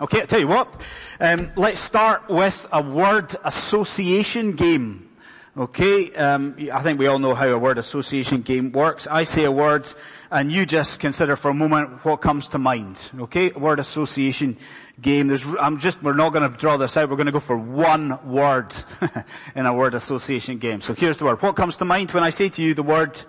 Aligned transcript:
Okay, 0.00 0.22
I 0.22 0.24
tell 0.24 0.40
you 0.40 0.48
what. 0.48 0.86
Um, 1.20 1.52
let's 1.56 1.78
start 1.78 2.30
with 2.30 2.66
a 2.72 2.80
word 2.80 3.36
association 3.44 4.52
game. 4.52 5.10
Okay, 5.54 6.10
um, 6.14 6.56
I 6.72 6.82
think 6.82 6.98
we 6.98 7.06
all 7.06 7.18
know 7.18 7.34
how 7.34 7.48
a 7.48 7.58
word 7.58 7.76
association 7.76 8.40
game 8.40 8.72
works. 8.72 9.06
I 9.06 9.24
say 9.24 9.44
a 9.44 9.50
word, 9.50 9.92
and 10.30 10.50
you 10.50 10.64
just 10.64 11.00
consider 11.00 11.36
for 11.36 11.50
a 11.50 11.54
moment 11.54 12.02
what 12.02 12.22
comes 12.22 12.48
to 12.48 12.58
mind. 12.58 13.10
Okay, 13.18 13.50
word 13.50 13.78
association 13.78 14.56
game. 15.02 15.28
There's, 15.28 15.44
I'm 15.60 15.78
just, 15.78 16.02
we're 16.02 16.14
not 16.14 16.30
going 16.30 16.50
to 16.50 16.56
draw 16.56 16.78
this 16.78 16.96
out. 16.96 17.10
We're 17.10 17.16
going 17.16 17.26
to 17.26 17.32
go 17.32 17.40
for 17.40 17.58
one 17.58 18.26
word 18.26 18.74
in 19.54 19.66
a 19.66 19.74
word 19.74 19.94
association 19.94 20.56
game. 20.56 20.80
So 20.80 20.94
here's 20.94 21.18
the 21.18 21.26
word. 21.26 21.42
What 21.42 21.56
comes 21.56 21.76
to 21.76 21.84
mind 21.84 22.12
when 22.12 22.24
I 22.24 22.30
say 22.30 22.48
to 22.48 22.62
you 22.62 22.72
the 22.72 22.82
word 22.82 23.20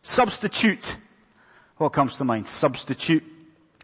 substitute? 0.00 0.96
What 1.76 1.90
comes 1.90 2.16
to 2.16 2.24
mind? 2.24 2.46
Substitute. 2.46 3.24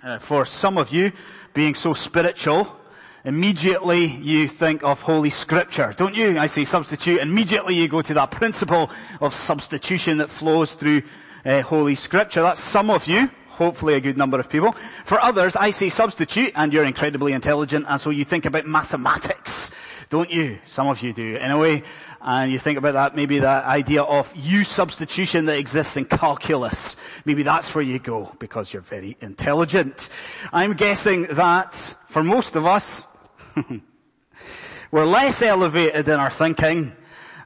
Uh, 0.00 0.16
for 0.16 0.44
some 0.44 0.78
of 0.78 0.92
you, 0.92 1.10
being 1.54 1.74
so 1.74 1.92
spiritual, 1.92 2.76
immediately 3.24 4.06
you 4.06 4.46
think 4.46 4.84
of 4.84 5.00
Holy 5.00 5.30
Scripture, 5.30 5.92
don't 5.96 6.14
you? 6.14 6.38
I 6.38 6.46
say 6.46 6.64
substitute, 6.64 7.20
immediately 7.20 7.74
you 7.74 7.88
go 7.88 8.00
to 8.02 8.14
that 8.14 8.30
principle 8.30 8.90
of 9.20 9.34
substitution 9.34 10.18
that 10.18 10.30
flows 10.30 10.72
through 10.74 11.02
uh, 11.44 11.62
Holy 11.62 11.96
Scripture. 11.96 12.42
That's 12.42 12.62
some 12.62 12.90
of 12.90 13.08
you, 13.08 13.28
hopefully 13.48 13.94
a 13.94 14.00
good 14.00 14.16
number 14.16 14.38
of 14.38 14.48
people. 14.48 14.72
For 15.04 15.20
others, 15.20 15.56
I 15.56 15.72
say 15.72 15.88
substitute, 15.88 16.52
and 16.54 16.72
you're 16.72 16.84
incredibly 16.84 17.32
intelligent, 17.32 17.86
and 17.88 18.00
so 18.00 18.10
you 18.10 18.24
think 18.24 18.46
about 18.46 18.66
mathematics, 18.66 19.72
don't 20.10 20.30
you? 20.30 20.60
Some 20.64 20.86
of 20.86 21.02
you 21.02 21.12
do, 21.12 21.36
anyway. 21.38 21.82
And 22.20 22.50
you 22.50 22.58
think 22.58 22.78
about 22.78 22.94
that, 22.94 23.14
maybe 23.14 23.38
that 23.38 23.64
idea 23.64 24.02
of 24.02 24.34
U 24.34 24.64
substitution 24.64 25.44
that 25.46 25.56
exists 25.56 25.96
in 25.96 26.04
calculus. 26.04 26.96
Maybe 27.24 27.44
that's 27.44 27.74
where 27.74 27.84
you 27.84 27.98
go, 28.00 28.34
because 28.40 28.72
you're 28.72 28.82
very 28.82 29.16
intelligent. 29.20 30.08
I'm 30.52 30.74
guessing 30.74 31.24
that, 31.30 31.74
for 32.08 32.24
most 32.24 32.56
of 32.56 32.66
us, 32.66 33.06
we're 34.90 35.04
less 35.04 35.42
elevated 35.42 36.08
in 36.08 36.18
our 36.18 36.30
thinking, 36.30 36.92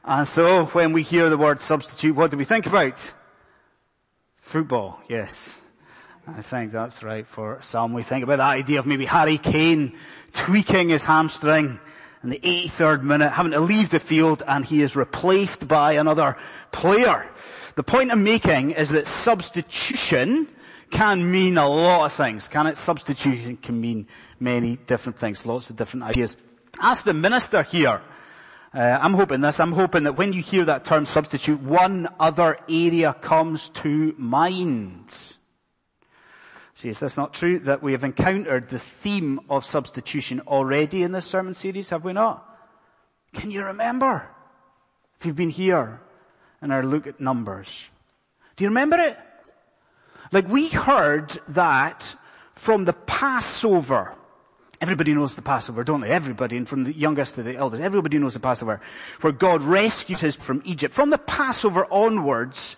and 0.05 0.27
so 0.27 0.65
when 0.65 0.91
we 0.91 1.03
hear 1.03 1.29
the 1.29 1.37
word 1.37 1.61
substitute, 1.61 2.15
what 2.15 2.31
do 2.31 2.37
we 2.37 2.43
think 2.43 2.65
about? 2.65 3.13
Football, 4.37 4.99
yes. 5.07 5.61
I 6.27 6.41
think 6.41 6.71
that's 6.71 7.03
right 7.03 7.27
for 7.27 7.59
some. 7.61 7.93
We 7.93 8.01
think 8.03 8.23
about 8.23 8.37
that 8.37 8.49
idea 8.49 8.79
of 8.79 8.85
maybe 8.85 9.05
Harry 9.05 9.37
Kane 9.37 9.97
tweaking 10.33 10.89
his 10.89 11.05
hamstring 11.05 11.79
in 12.23 12.29
the 12.29 12.39
83rd 12.39 13.03
minute, 13.03 13.31
having 13.31 13.51
to 13.51 13.59
leave 13.59 13.89
the 13.89 13.99
field 13.99 14.43
and 14.47 14.63
he 14.63 14.81
is 14.81 14.95
replaced 14.95 15.67
by 15.67 15.93
another 15.93 16.37
player. 16.71 17.27
The 17.75 17.83
point 17.83 18.11
I'm 18.11 18.23
making 18.23 18.71
is 18.71 18.89
that 18.89 19.07
substitution 19.07 20.47
can 20.89 21.29
mean 21.29 21.57
a 21.57 21.67
lot 21.67 22.05
of 22.05 22.13
things. 22.13 22.47
Can 22.47 22.67
it? 22.67 22.77
Substitution 22.77 23.57
can 23.57 23.81
mean 23.81 24.07
many 24.39 24.77
different 24.77 25.17
things, 25.17 25.45
lots 25.45 25.69
of 25.69 25.75
different 25.75 26.03
ideas. 26.03 26.37
Ask 26.79 27.03
the 27.03 27.13
minister 27.13 27.63
here. 27.63 28.01
Uh, 28.73 28.99
I'm 29.01 29.13
hoping 29.13 29.41
this. 29.41 29.59
I'm 29.59 29.71
hoping 29.71 30.03
that 30.03 30.17
when 30.17 30.33
you 30.33 30.41
hear 30.41 30.65
that 30.65 30.85
term 30.85 31.05
substitute, 31.05 31.61
one 31.61 32.07
other 32.19 32.57
area 32.69 33.13
comes 33.13 33.69
to 33.69 34.15
mind. 34.17 35.35
See, 36.75 36.89
is 36.89 36.99
this 36.99 37.17
not 37.17 37.33
true 37.33 37.59
that 37.59 37.83
we 37.83 37.91
have 37.91 38.03
encountered 38.03 38.69
the 38.69 38.79
theme 38.79 39.39
of 39.49 39.63
substitution 39.63 40.41
already 40.47 41.03
in 41.03 41.11
this 41.11 41.25
sermon 41.25 41.53
series, 41.53 41.89
have 41.89 42.03
we 42.03 42.13
not? 42.13 42.49
Can 43.33 43.51
you 43.51 43.63
remember? 43.65 44.27
If 45.19 45.25
you've 45.25 45.35
been 45.35 45.49
here 45.49 46.01
in 46.61 46.71
our 46.71 46.83
look 46.83 47.07
at 47.07 47.19
numbers. 47.19 47.89
Do 48.55 48.63
you 48.63 48.69
remember 48.69 48.97
it? 48.97 49.17
Like 50.31 50.47
we 50.47 50.69
heard 50.69 51.37
that 51.49 52.15
from 52.53 52.85
the 52.85 52.93
Passover. 52.93 54.15
Everybody 54.81 55.13
knows 55.13 55.35
the 55.35 55.41
Passover, 55.41 55.83
don't 55.83 56.01
they? 56.01 56.09
Everybody, 56.09 56.57
and 56.57 56.67
from 56.67 56.83
the 56.83 56.93
youngest 56.93 57.35
to 57.35 57.43
the 57.43 57.55
eldest, 57.55 57.81
everybody 57.81 58.17
knows 58.17 58.33
the 58.33 58.39
Passover, 58.39 58.81
where 59.21 59.31
God 59.31 59.63
rescues 59.63 60.23
us 60.23 60.35
from 60.35 60.61
Egypt. 60.65 60.93
From 60.93 61.09
the 61.09 61.17
Passover 61.17 61.85
onwards, 61.89 62.75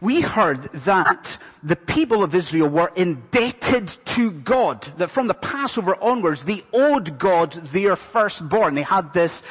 we 0.00 0.20
heard 0.20 0.64
that 0.84 1.38
the 1.62 1.76
people 1.76 2.22
of 2.22 2.34
Israel 2.34 2.68
were 2.68 2.92
indebted 2.94 3.88
to 3.88 4.30
God, 4.30 4.82
that 4.98 5.10
from 5.10 5.26
the 5.26 5.34
Passover 5.34 5.96
onwards, 6.02 6.44
they 6.44 6.62
owed 6.72 7.18
God 7.18 7.52
their 7.52 7.96
firstborn. 7.96 8.74
They 8.74 8.82
had 8.82 9.12
this 9.12 9.42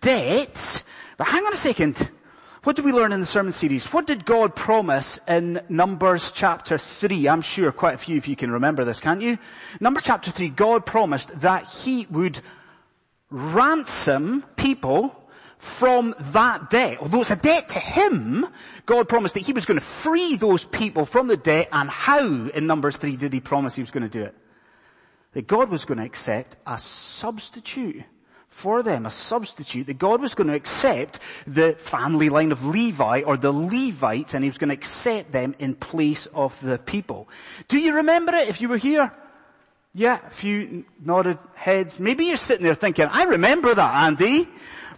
debt. 0.00 0.84
But 1.16 1.26
hang 1.26 1.44
on 1.44 1.52
a 1.52 1.56
second. 1.56 2.10
What 2.64 2.76
did 2.76 2.84
we 2.84 2.92
learn 2.92 3.12
in 3.12 3.18
the 3.18 3.26
sermon 3.26 3.52
series? 3.52 3.86
What 3.86 4.06
did 4.06 4.24
God 4.24 4.54
promise 4.54 5.18
in 5.26 5.60
Numbers 5.68 6.30
chapter 6.30 6.78
3? 6.78 7.28
I'm 7.28 7.42
sure 7.42 7.72
quite 7.72 7.94
a 7.94 7.98
few 7.98 8.18
of 8.18 8.28
you 8.28 8.36
can 8.36 8.52
remember 8.52 8.84
this, 8.84 9.00
can't 9.00 9.20
you? 9.20 9.36
Numbers 9.80 10.04
chapter 10.04 10.30
3, 10.30 10.48
God 10.50 10.86
promised 10.86 11.40
that 11.40 11.64
He 11.64 12.06
would 12.08 12.38
ransom 13.30 14.44
people 14.54 15.21
from 15.62 16.12
that 16.18 16.70
debt. 16.70 16.98
Although 17.00 17.20
it's 17.20 17.30
a 17.30 17.36
debt 17.36 17.68
to 17.68 17.78
him, 17.78 18.44
God 18.84 19.08
promised 19.08 19.34
that 19.34 19.44
he 19.44 19.52
was 19.52 19.64
going 19.64 19.78
to 19.78 19.84
free 19.84 20.34
those 20.34 20.64
people 20.64 21.06
from 21.06 21.28
the 21.28 21.36
debt 21.36 21.68
and 21.70 21.88
how 21.88 22.26
in 22.48 22.66
Numbers 22.66 22.96
3 22.96 23.14
did 23.14 23.32
he 23.32 23.38
promise 23.38 23.76
he 23.76 23.80
was 23.80 23.92
going 23.92 24.02
to 24.02 24.08
do 24.08 24.24
it? 24.24 24.34
That 25.34 25.46
God 25.46 25.70
was 25.70 25.84
going 25.84 25.98
to 25.98 26.04
accept 26.04 26.56
a 26.66 26.78
substitute 26.78 28.02
for 28.48 28.82
them, 28.82 29.06
a 29.06 29.10
substitute, 29.10 29.86
that 29.86 29.98
God 29.98 30.20
was 30.20 30.34
going 30.34 30.48
to 30.48 30.54
accept 30.54 31.20
the 31.46 31.74
family 31.74 32.28
line 32.28 32.50
of 32.50 32.66
Levi 32.66 33.22
or 33.22 33.36
the 33.36 33.52
Levites 33.52 34.34
and 34.34 34.42
he 34.42 34.50
was 34.50 34.58
going 34.58 34.70
to 34.70 34.74
accept 34.74 35.30
them 35.30 35.54
in 35.60 35.76
place 35.76 36.26
of 36.34 36.60
the 36.60 36.78
people. 36.78 37.28
Do 37.68 37.78
you 37.78 37.94
remember 37.94 38.34
it 38.34 38.48
if 38.48 38.60
you 38.60 38.68
were 38.68 38.78
here? 38.78 39.12
Yeah, 39.94 40.18
a 40.26 40.30
few 40.30 40.84
nodded 41.00 41.38
heads. 41.54 42.00
Maybe 42.00 42.24
you're 42.24 42.36
sitting 42.36 42.64
there 42.64 42.74
thinking, 42.74 43.06
I 43.06 43.24
remember 43.24 43.72
that, 43.72 43.94
Andy. 44.06 44.48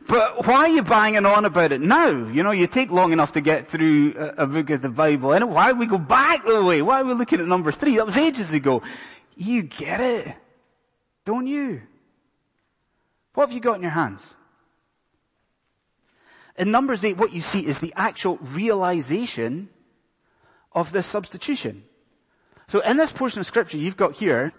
But 0.07 0.47
why 0.47 0.57
are 0.57 0.69
you 0.69 0.83
banging 0.83 1.25
on 1.25 1.45
about 1.45 1.73
it 1.73 1.81
now? 1.81 2.09
You 2.09 2.43
know, 2.43 2.51
you 2.51 2.67
take 2.67 2.91
long 2.91 3.13
enough 3.13 3.33
to 3.33 3.41
get 3.41 3.69
through 3.69 4.15
a, 4.19 4.45
a 4.45 4.47
book 4.47 4.69
of 4.71 4.83
the 4.83 4.91
Bible. 4.91 5.33
And 5.33 5.51
why 5.51 5.73
we 5.73 5.87
go 5.87 5.99
back 5.99 6.45
the 6.45 6.63
way? 6.63 6.83
Why 6.83 7.01
are 7.01 7.05
we 7.05 7.15
looking 7.15 7.41
at 7.41 7.47
number 7.47 7.73
three? 7.73 7.97
That 7.97 8.07
was 8.07 8.19
ages 8.19 8.53
ago. 8.53 8.83
You 9.37 9.63
get 9.63 10.01
it. 10.01 10.37
Don't 11.25 11.47
you? 11.47 11.81
What 13.33 13.49
have 13.49 13.53
you 13.53 13.61
got 13.61 13.77
in 13.77 13.83
your 13.83 13.91
hands? 13.91 14.35
In 16.57 16.71
Numbers 16.71 17.03
8, 17.03 17.17
what 17.17 17.33
you 17.33 17.41
see 17.41 17.67
is 17.67 17.81
the 17.81 17.93
actual 17.97 18.37
realization 18.37 19.69
of 20.73 20.93
this 20.93 21.07
substitution. 21.07 21.85
So 22.69 22.81
in 22.81 22.97
this 22.97 23.11
portion 23.11 23.41
of 23.41 23.47
scripture 23.47 23.79
you've 23.79 23.97
got 23.97 24.15
here, 24.15 24.53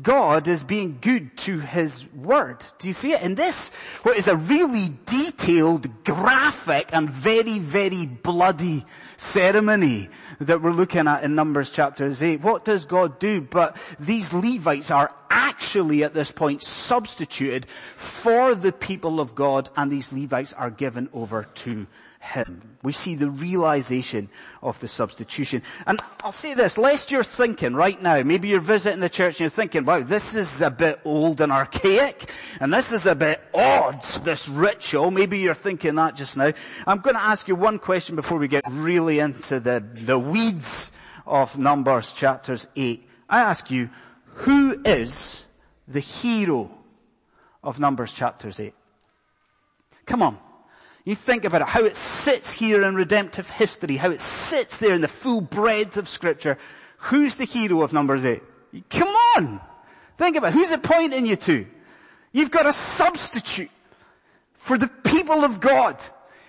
God 0.00 0.48
is 0.48 0.64
being 0.64 0.98
good 1.00 1.36
to 1.38 1.58
His 1.58 2.10
Word. 2.14 2.64
Do 2.78 2.88
you 2.88 2.94
see 2.94 3.12
it? 3.12 3.22
In 3.22 3.34
this, 3.34 3.70
what 4.04 4.16
is 4.16 4.26
a 4.26 4.36
really 4.36 4.96
detailed, 5.04 6.04
graphic, 6.04 6.88
and 6.92 7.10
very, 7.10 7.58
very 7.58 8.06
bloody 8.06 8.86
ceremony 9.18 10.08
that 10.40 10.62
we're 10.62 10.72
looking 10.72 11.06
at 11.06 11.24
in 11.24 11.34
Numbers 11.34 11.70
chapters 11.70 12.22
8. 12.22 12.40
What 12.40 12.64
does 12.64 12.86
God 12.86 13.18
do? 13.18 13.42
But 13.42 13.76
these 14.00 14.32
Levites 14.32 14.90
are 14.90 15.14
actually 15.28 16.04
at 16.04 16.14
this 16.14 16.30
point 16.30 16.62
substituted 16.62 17.66
for 17.94 18.54
the 18.54 18.72
people 18.72 19.20
of 19.20 19.34
God 19.34 19.68
and 19.76 19.90
these 19.90 20.12
Levites 20.12 20.52
are 20.54 20.70
given 20.70 21.08
over 21.12 21.44
to 21.44 21.86
him. 22.22 22.78
We 22.84 22.92
see 22.92 23.16
the 23.16 23.30
realization 23.30 24.28
of 24.62 24.78
the 24.78 24.86
substitution. 24.86 25.62
And 25.86 26.00
I'll 26.22 26.30
say 26.30 26.54
this, 26.54 26.78
lest 26.78 27.10
you're 27.10 27.24
thinking 27.24 27.74
right 27.74 28.00
now, 28.00 28.22
maybe 28.22 28.48
you're 28.48 28.60
visiting 28.60 29.00
the 29.00 29.08
church 29.08 29.34
and 29.34 29.40
you're 29.40 29.50
thinking, 29.50 29.84
wow, 29.84 30.00
this 30.00 30.36
is 30.36 30.62
a 30.62 30.70
bit 30.70 31.00
old 31.04 31.40
and 31.40 31.50
archaic, 31.50 32.30
and 32.60 32.72
this 32.72 32.92
is 32.92 33.06
a 33.06 33.16
bit 33.16 33.40
odd, 33.52 34.02
this 34.22 34.48
ritual. 34.48 35.10
Maybe 35.10 35.40
you're 35.40 35.52
thinking 35.52 35.96
that 35.96 36.14
just 36.14 36.36
now. 36.36 36.52
I'm 36.86 36.98
going 36.98 37.16
to 37.16 37.22
ask 37.22 37.48
you 37.48 37.56
one 37.56 37.80
question 37.80 38.14
before 38.14 38.38
we 38.38 38.46
get 38.46 38.62
really 38.70 39.18
into 39.18 39.58
the, 39.58 39.84
the 39.92 40.18
weeds 40.18 40.92
of 41.26 41.58
Numbers 41.58 42.12
chapters 42.12 42.68
8. 42.76 43.08
I 43.28 43.40
ask 43.40 43.68
you, 43.70 43.90
who 44.26 44.80
is 44.84 45.42
the 45.88 46.00
hero 46.00 46.70
of 47.64 47.80
Numbers 47.80 48.12
chapters 48.12 48.60
8? 48.60 48.72
Come 50.06 50.22
on. 50.22 50.38
You 51.04 51.14
think 51.14 51.44
about 51.44 51.62
it, 51.62 51.68
how 51.68 51.84
it 51.84 51.96
sits 51.96 52.52
here 52.52 52.82
in 52.82 52.94
redemptive 52.94 53.50
history, 53.50 53.96
how 53.96 54.10
it 54.10 54.20
sits 54.20 54.78
there 54.78 54.94
in 54.94 55.00
the 55.00 55.08
full 55.08 55.40
breadth 55.40 55.96
of 55.96 56.08
scripture. 56.08 56.58
Who's 56.98 57.36
the 57.36 57.44
hero 57.44 57.82
of 57.82 57.92
Numbers 57.92 58.24
8? 58.24 58.42
Come 58.88 59.08
on! 59.36 59.60
Think 60.16 60.36
about 60.36 60.50
it. 60.50 60.54
Who's 60.54 60.70
it 60.70 60.82
pointing 60.82 61.26
you 61.26 61.36
to? 61.36 61.66
You've 62.30 62.52
got 62.52 62.66
a 62.66 62.72
substitute 62.72 63.70
for 64.54 64.78
the 64.78 64.88
people 64.88 65.44
of 65.44 65.60
God 65.60 66.02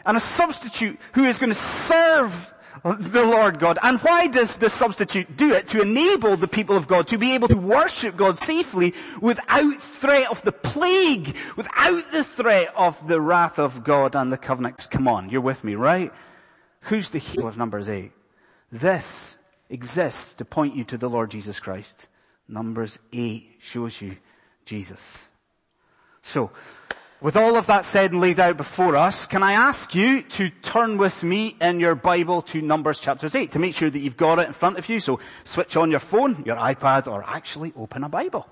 and 0.05 0.15
a 0.15 0.19
substitute 0.19 0.99
who 1.13 1.25
is 1.25 1.39
going 1.39 1.49
to 1.49 1.55
serve 1.55 2.53
the 2.83 3.23
Lord 3.23 3.59
God. 3.59 3.79
And 3.81 3.99
why 3.99 4.27
does 4.27 4.55
the 4.57 4.69
substitute 4.69 5.37
do 5.37 5.53
it? 5.53 5.67
To 5.67 5.81
enable 5.81 6.37
the 6.37 6.47
people 6.47 6.75
of 6.75 6.87
God 6.87 7.07
to 7.07 7.17
be 7.17 7.33
able 7.33 7.47
to 7.47 7.57
worship 7.57 8.15
God 8.17 8.37
safely 8.37 8.93
without 9.21 9.81
threat 9.81 10.29
of 10.29 10.41
the 10.43 10.51
plague, 10.51 11.35
without 11.55 12.11
the 12.11 12.23
threat 12.23 12.73
of 12.75 13.07
the 13.07 13.21
wrath 13.21 13.59
of 13.59 13.83
God 13.83 14.15
and 14.15 14.31
the 14.31 14.37
covenant. 14.37 14.89
Come 14.89 15.07
on, 15.07 15.29
you're 15.29 15.41
with 15.41 15.63
me, 15.63 15.75
right? 15.75 16.11
Who's 16.81 17.11
the 17.11 17.19
hero 17.19 17.47
of 17.47 17.57
Numbers 17.57 17.89
8? 17.89 18.11
This 18.71 19.37
exists 19.69 20.33
to 20.35 20.45
point 20.45 20.75
you 20.75 20.83
to 20.85 20.97
the 20.97 21.09
Lord 21.09 21.31
Jesus 21.31 21.59
Christ. 21.59 22.07
Numbers 22.47 22.99
8 23.11 23.57
shows 23.59 24.01
you 24.01 24.17
Jesus. 24.65 25.27
So, 26.21 26.51
with 27.23 27.37
all 27.37 27.55
of 27.55 27.67
that 27.67 27.85
said 27.85 28.11
and 28.11 28.19
laid 28.19 28.37
out 28.37 28.57
before 28.57 28.97
us, 28.97 29.27
can 29.27 29.43
I 29.43 29.53
ask 29.53 29.95
you 29.95 30.23
to 30.23 30.49
turn 30.49 30.97
with 30.97 31.23
me 31.23 31.55
in 31.61 31.79
your 31.79 31.95
Bible 31.95 32.41
to 32.41 32.61
Numbers 32.61 32.99
chapters 32.99 33.33
8 33.33 33.51
to 33.51 33.59
make 33.59 33.77
sure 33.77 33.89
that 33.89 33.97
you've 33.97 34.17
got 34.17 34.39
it 34.39 34.47
in 34.47 34.51
front 34.51 34.77
of 34.77 34.89
you. 34.89 34.99
So 34.99 35.21
switch 35.45 35.77
on 35.77 35.89
your 35.89 36.01
phone, 36.01 36.43
your 36.45 36.57
iPad, 36.57 37.07
or 37.07 37.23
actually 37.25 37.71
open 37.77 38.03
a 38.03 38.09
Bible 38.09 38.45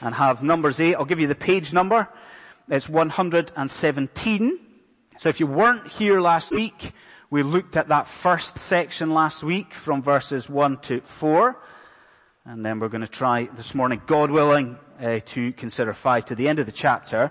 and 0.00 0.14
have 0.14 0.42
Numbers 0.42 0.80
8. 0.80 0.94
I'll 0.94 1.04
give 1.04 1.20
you 1.20 1.26
the 1.26 1.34
page 1.34 1.74
number. 1.74 2.08
It's 2.70 2.88
117. 2.88 4.60
So 5.18 5.28
if 5.28 5.38
you 5.38 5.46
weren't 5.46 5.86
here 5.86 6.18
last 6.18 6.50
week, 6.50 6.92
we 7.28 7.42
looked 7.42 7.76
at 7.76 7.88
that 7.88 8.08
first 8.08 8.56
section 8.56 9.12
last 9.12 9.42
week 9.42 9.74
from 9.74 10.02
verses 10.02 10.48
1 10.48 10.78
to 10.78 11.02
4. 11.02 11.60
And 12.46 12.64
then 12.64 12.80
we're 12.80 12.88
going 12.88 13.02
to 13.02 13.08
try 13.08 13.50
this 13.54 13.74
morning, 13.74 14.00
God 14.06 14.30
willing, 14.30 14.78
uh, 14.98 15.20
to 15.26 15.52
consider 15.52 15.92
5 15.92 16.24
to 16.26 16.34
the 16.34 16.48
end 16.48 16.60
of 16.60 16.64
the 16.64 16.72
chapter. 16.72 17.30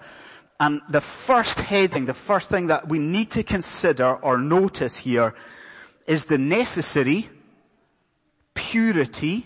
And 0.60 0.82
the 0.90 1.02
first 1.02 1.60
heading, 1.60 2.06
the 2.06 2.14
first 2.14 2.50
thing 2.50 2.68
that 2.68 2.88
we 2.88 2.98
need 2.98 3.32
to 3.32 3.44
consider 3.44 4.16
or 4.16 4.38
notice 4.38 4.96
here 4.96 5.36
is 6.08 6.26
the 6.26 6.38
necessary 6.38 7.30
purity 8.54 9.46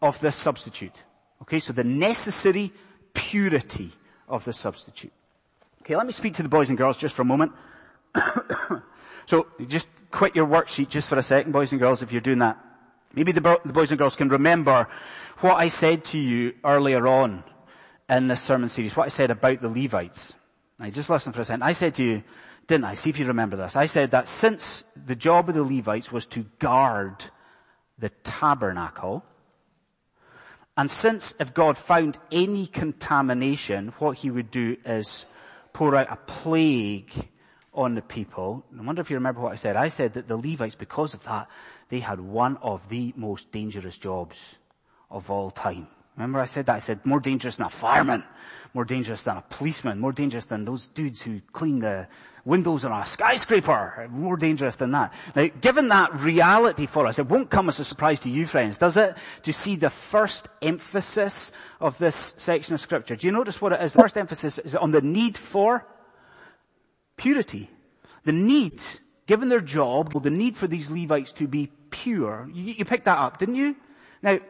of 0.00 0.20
this 0.20 0.36
substitute. 0.36 1.02
Okay, 1.42 1.58
so 1.58 1.72
the 1.72 1.84
necessary 1.84 2.72
purity 3.14 3.90
of 4.28 4.44
the 4.44 4.52
substitute. 4.52 5.12
Okay, 5.82 5.96
let 5.96 6.06
me 6.06 6.12
speak 6.12 6.34
to 6.34 6.42
the 6.42 6.48
boys 6.48 6.68
and 6.68 6.78
girls 6.78 6.96
just 6.96 7.14
for 7.14 7.22
a 7.22 7.24
moment. 7.24 7.52
so 9.26 9.48
just 9.66 9.88
quit 10.10 10.36
your 10.36 10.46
worksheet 10.46 10.88
just 10.88 11.08
for 11.08 11.16
a 11.16 11.22
second, 11.22 11.50
boys 11.50 11.72
and 11.72 11.80
girls, 11.80 12.02
if 12.02 12.12
you're 12.12 12.20
doing 12.20 12.38
that. 12.38 12.58
Maybe 13.12 13.32
the, 13.32 13.40
the 13.64 13.72
boys 13.72 13.90
and 13.90 13.98
girls 13.98 14.14
can 14.14 14.28
remember 14.28 14.86
what 15.38 15.56
I 15.56 15.68
said 15.68 16.04
to 16.06 16.20
you 16.20 16.54
earlier 16.62 17.08
on 17.08 17.42
in 18.08 18.28
this 18.28 18.42
sermon 18.42 18.68
series, 18.68 18.96
what 18.96 19.06
I 19.06 19.10
said 19.10 19.30
about 19.30 19.60
the 19.60 19.68
Levites. 19.68 20.34
Now 20.78 20.88
just 20.90 21.10
listen 21.10 21.32
for 21.32 21.40
a 21.40 21.44
second. 21.44 21.62
I 21.62 21.72
said 21.72 21.94
to 21.94 22.04
you, 22.04 22.22
didn't 22.66 22.84
I? 22.84 22.94
See 22.94 23.10
if 23.10 23.18
you 23.18 23.26
remember 23.26 23.56
this. 23.56 23.76
I 23.76 23.86
said 23.86 24.12
that 24.12 24.28
since 24.28 24.84
the 24.96 25.16
job 25.16 25.48
of 25.48 25.54
the 25.54 25.62
Levites 25.62 26.12
was 26.12 26.26
to 26.26 26.44
guard 26.58 27.24
the 27.98 28.10
tabernacle, 28.22 29.24
and 30.76 30.90
since 30.90 31.34
if 31.40 31.54
God 31.54 31.76
found 31.76 32.18
any 32.30 32.66
contamination, 32.66 33.92
what 33.98 34.18
he 34.18 34.30
would 34.30 34.50
do 34.50 34.76
is 34.84 35.26
pour 35.72 35.96
out 35.96 36.06
a 36.10 36.16
plague 36.16 37.12
on 37.74 37.94
the 37.94 38.02
people. 38.02 38.64
I 38.78 38.82
wonder 38.82 39.00
if 39.00 39.10
you 39.10 39.16
remember 39.16 39.40
what 39.40 39.52
I 39.52 39.56
said. 39.56 39.76
I 39.76 39.88
said 39.88 40.14
that 40.14 40.28
the 40.28 40.36
Levites, 40.36 40.76
because 40.76 41.14
of 41.14 41.24
that, 41.24 41.48
they 41.88 42.00
had 42.00 42.20
one 42.20 42.56
of 42.58 42.88
the 42.88 43.12
most 43.16 43.50
dangerous 43.50 43.98
jobs 43.98 44.58
of 45.10 45.30
all 45.30 45.50
time. 45.50 45.88
Remember 46.18 46.40
I 46.40 46.46
said 46.46 46.66
that? 46.66 46.74
I 46.74 46.78
said 46.80 47.06
more 47.06 47.20
dangerous 47.20 47.56
than 47.56 47.66
a 47.66 47.70
fireman, 47.70 48.24
more 48.74 48.84
dangerous 48.84 49.22
than 49.22 49.36
a 49.36 49.44
policeman, 49.50 50.00
more 50.00 50.10
dangerous 50.10 50.46
than 50.46 50.64
those 50.64 50.88
dudes 50.88 51.20
who 51.20 51.40
clean 51.52 51.78
the 51.78 52.08
windows 52.44 52.84
on 52.84 52.90
a 52.90 53.06
skyscraper, 53.06 54.08
more 54.10 54.36
dangerous 54.36 54.74
than 54.74 54.90
that. 54.90 55.12
Now, 55.36 55.46
given 55.60 55.86
that 55.88 56.12
reality 56.18 56.86
for 56.86 57.06
us, 57.06 57.20
it 57.20 57.28
won't 57.28 57.50
come 57.50 57.68
as 57.68 57.78
a 57.78 57.84
surprise 57.84 58.18
to 58.20 58.30
you 58.30 58.46
friends, 58.46 58.78
does 58.78 58.96
it? 58.96 59.16
To 59.42 59.52
see 59.52 59.76
the 59.76 59.90
first 59.90 60.48
emphasis 60.60 61.52
of 61.80 61.96
this 61.98 62.34
section 62.36 62.74
of 62.74 62.80
scripture. 62.80 63.14
Do 63.14 63.28
you 63.28 63.32
notice 63.32 63.60
what 63.60 63.72
it 63.72 63.80
is? 63.80 63.92
The 63.92 64.00
first 64.00 64.18
emphasis 64.18 64.58
is 64.58 64.74
on 64.74 64.90
the 64.90 65.02
need 65.02 65.38
for 65.38 65.86
purity. 67.16 67.70
The 68.24 68.32
need, 68.32 68.82
given 69.28 69.50
their 69.50 69.60
job, 69.60 70.20
the 70.20 70.30
need 70.30 70.56
for 70.56 70.66
these 70.66 70.90
Levites 70.90 71.30
to 71.32 71.46
be 71.46 71.70
pure. 71.90 72.50
You, 72.52 72.72
you 72.72 72.84
picked 72.84 73.04
that 73.04 73.18
up, 73.18 73.38
didn't 73.38 73.54
you? 73.54 73.76
Now, 74.20 74.40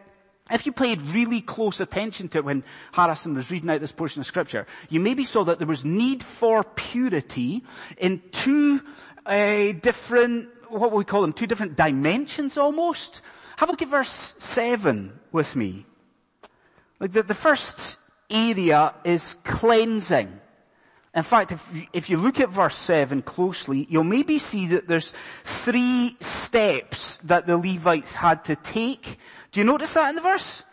if 0.50 0.67
you 0.67 0.73
paid 0.73 1.00
really 1.03 1.41
close 1.41 1.81
attention 1.81 2.29
to 2.31 2.39
it 2.39 2.45
when 2.45 2.65
Harrison 2.93 3.35
was 3.35 3.50
reading 3.50 3.71
out 3.71 3.81
this 3.81 3.93
portion 3.93 4.21
of 4.21 4.27
scripture, 4.27 4.67
you 4.89 5.00
maybe 5.00 5.25
saw 5.25 5.45
that 5.45 5.59
there 5.59 5.69
was 5.69 5.85
need 5.85 6.23
for 6.23 6.65
purity 6.65 7.62
in 7.97 8.23
two 8.33 8.81
uh, 9.27 9.73
different, 9.73 10.49
what 10.71 10.93
we 10.93 11.05
call 11.05 11.23
them, 11.23 11.33
two 11.33 11.47
different 11.47 11.77
dimensions 11.77 12.56
almost. 12.56 13.23
Have 13.59 13.69
a 13.69 13.73
look 13.73 13.83
at 13.83 13.89
verse 13.89 14.35
7 14.39 15.12
with 15.33 15.55
me. 15.55 15.85
Like 17.00 17.12
the, 17.12 17.23
the 17.23 17.35
first 17.35 17.99
area 18.31 18.95
is 19.05 19.37
cleansing. 19.45 20.41
In 21.14 21.22
fact, 21.22 21.52
if 21.52 21.75
you, 21.75 21.87
if 21.93 22.10
you 22.10 22.16
look 22.19 22.38
at 22.38 22.50
verse 22.50 22.76
7 22.76 23.22
closely, 23.22 23.87
you'll 23.90 24.05
maybe 24.05 24.38
see 24.38 24.69
that 24.69 24.87
there's 24.87 25.12
three 25.44 26.16
steps 26.20 27.19
that 27.25 27.46
the 27.46 27.56
Levites 27.56 28.12
had 28.12 28.44
to 28.44 28.56
take. 28.56 29.19
Do 29.52 29.60
you 29.60 29.64
notice 29.64 29.94
that 29.94 30.10
in 30.10 30.16
the 30.16 30.22
verse? 30.22 30.64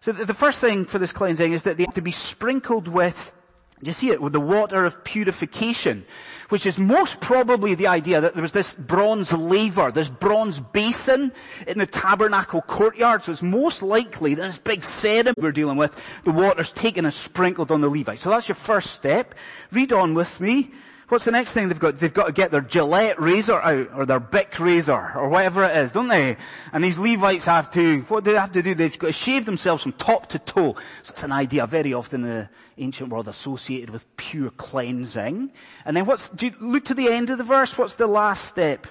So 0.00 0.10
the 0.12 0.34
first 0.34 0.60
thing 0.60 0.86
for 0.86 0.98
this 0.98 1.12
cleansing 1.12 1.52
is 1.52 1.62
that 1.62 1.76
they 1.76 1.84
have 1.84 1.94
to 1.94 2.02
be 2.02 2.10
sprinkled 2.10 2.88
with 2.88 3.32
you 3.88 3.92
see 3.92 4.10
it? 4.10 4.22
With 4.22 4.32
the 4.32 4.40
water 4.40 4.84
of 4.84 5.02
purification, 5.02 6.04
which 6.50 6.66
is 6.66 6.78
most 6.78 7.20
probably 7.20 7.74
the 7.74 7.88
idea 7.88 8.20
that 8.20 8.34
there 8.34 8.42
was 8.42 8.52
this 8.52 8.74
bronze 8.74 9.32
laver, 9.32 9.90
this 9.90 10.08
bronze 10.08 10.60
basin 10.60 11.32
in 11.66 11.78
the 11.78 11.86
tabernacle 11.86 12.62
courtyard. 12.62 13.24
So 13.24 13.32
it's 13.32 13.42
most 13.42 13.82
likely 13.82 14.34
that 14.34 14.42
this 14.42 14.58
big 14.58 14.84
sediment 14.84 15.38
we're 15.38 15.50
dealing 15.50 15.78
with, 15.78 16.00
the 16.24 16.30
water's 16.30 16.70
taken 16.70 17.04
and 17.04 17.12
sprinkled 17.12 17.72
on 17.72 17.80
the 17.80 17.88
Levites. 17.88 18.22
So 18.22 18.30
that's 18.30 18.48
your 18.48 18.54
first 18.54 18.90
step. 18.90 19.34
Read 19.72 19.92
on 19.92 20.14
with 20.14 20.40
me. 20.40 20.70
What's 21.08 21.24
the 21.24 21.30
next 21.30 21.52
thing 21.52 21.68
they've 21.68 21.78
got? 21.78 21.98
They've 21.98 22.12
got 22.12 22.26
to 22.26 22.32
get 22.32 22.50
their 22.50 22.62
Gillette 22.62 23.20
razor 23.20 23.60
out, 23.60 23.88
or 23.94 24.06
their 24.06 24.20
Bic 24.20 24.58
razor, 24.58 25.12
or 25.14 25.28
whatever 25.28 25.64
it 25.64 25.76
is, 25.76 25.92
don't 25.92 26.08
they? 26.08 26.36
And 26.72 26.82
these 26.82 26.98
Levites 26.98 27.44
have 27.46 27.70
to, 27.72 28.00
what 28.02 28.24
do 28.24 28.32
they 28.32 28.38
have 28.38 28.52
to 28.52 28.62
do? 28.62 28.74
They've 28.74 28.98
got 28.98 29.08
to 29.08 29.12
shave 29.12 29.44
themselves 29.44 29.82
from 29.82 29.92
top 29.92 30.28
to 30.30 30.38
toe. 30.38 30.76
So 31.02 31.10
it's 31.10 31.22
an 31.22 31.32
idea 31.32 31.66
very 31.66 31.92
often 31.92 32.24
in 32.24 32.30
the 32.30 32.48
ancient 32.78 33.10
world 33.10 33.28
associated 33.28 33.90
with 33.90 34.16
pure 34.16 34.50
cleansing. 34.50 35.50
And 35.84 35.96
then 35.96 36.06
what's, 36.06 36.30
do 36.30 36.46
you 36.46 36.52
look 36.60 36.86
to 36.86 36.94
the 36.94 37.08
end 37.08 37.30
of 37.30 37.36
the 37.36 37.44
verse? 37.44 37.76
What's 37.76 37.96
the 37.96 38.06
last 38.06 38.46
step? 38.46 38.86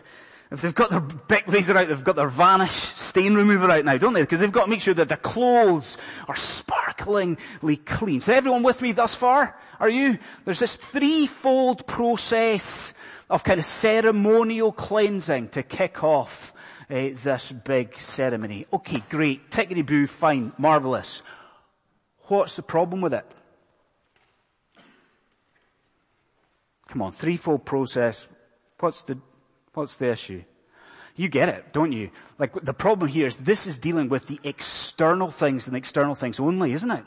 If 0.51 0.61
they've 0.61 0.75
got 0.75 0.89
their 0.89 0.99
Bic 0.99 1.47
razor 1.47 1.77
out, 1.77 1.87
they've 1.87 2.03
got 2.03 2.17
their 2.17 2.27
Vanish 2.27 2.73
stain 2.73 3.35
remover 3.35 3.71
out 3.71 3.85
now, 3.85 3.97
don't 3.97 4.13
they? 4.13 4.21
Because 4.21 4.39
they've 4.39 4.51
got 4.51 4.65
to 4.65 4.69
make 4.69 4.81
sure 4.81 4.93
that 4.93 5.07
their 5.07 5.17
clothes 5.17 5.97
are 6.27 6.35
sparklingly 6.35 7.77
clean. 7.77 8.19
So 8.19 8.33
everyone 8.33 8.61
with 8.61 8.81
me 8.81 8.91
thus 8.91 9.15
far? 9.15 9.57
Are 9.81 9.89
you? 9.89 10.19
There's 10.45 10.59
this 10.59 10.75
threefold 10.75 11.87
process 11.87 12.93
of 13.31 13.43
kind 13.43 13.59
of 13.59 13.65
ceremonial 13.65 14.71
cleansing 14.71 15.49
to 15.49 15.63
kick 15.63 16.03
off 16.03 16.53
uh, 16.87 17.09
this 17.23 17.51
big 17.51 17.97
ceremony. 17.97 18.67
Okay, 18.71 19.01
great. 19.09 19.49
Tickety 19.49 19.83
boo, 19.83 20.05
fine, 20.05 20.53
marvelous. 20.59 21.23
What's 22.27 22.57
the 22.57 22.61
problem 22.61 23.01
with 23.01 23.15
it? 23.15 23.25
Come 26.89 27.01
on, 27.01 27.11
threefold 27.11 27.65
process. 27.65 28.27
What's 28.79 29.01
the 29.03 29.17
What's 29.73 29.95
the 29.95 30.11
issue? 30.11 30.43
You 31.15 31.27
get 31.27 31.49
it, 31.49 31.73
don't 31.73 31.91
you? 31.91 32.11
Like 32.37 32.53
the 32.53 32.73
problem 32.73 33.09
here 33.09 33.25
is 33.25 33.35
this 33.37 33.65
is 33.65 33.79
dealing 33.79 34.09
with 34.09 34.27
the 34.27 34.39
external 34.43 35.31
things 35.31 35.65
and 35.65 35.73
the 35.73 35.79
external 35.79 36.13
things 36.13 36.39
only, 36.39 36.73
isn't 36.73 36.91
it? 36.91 37.05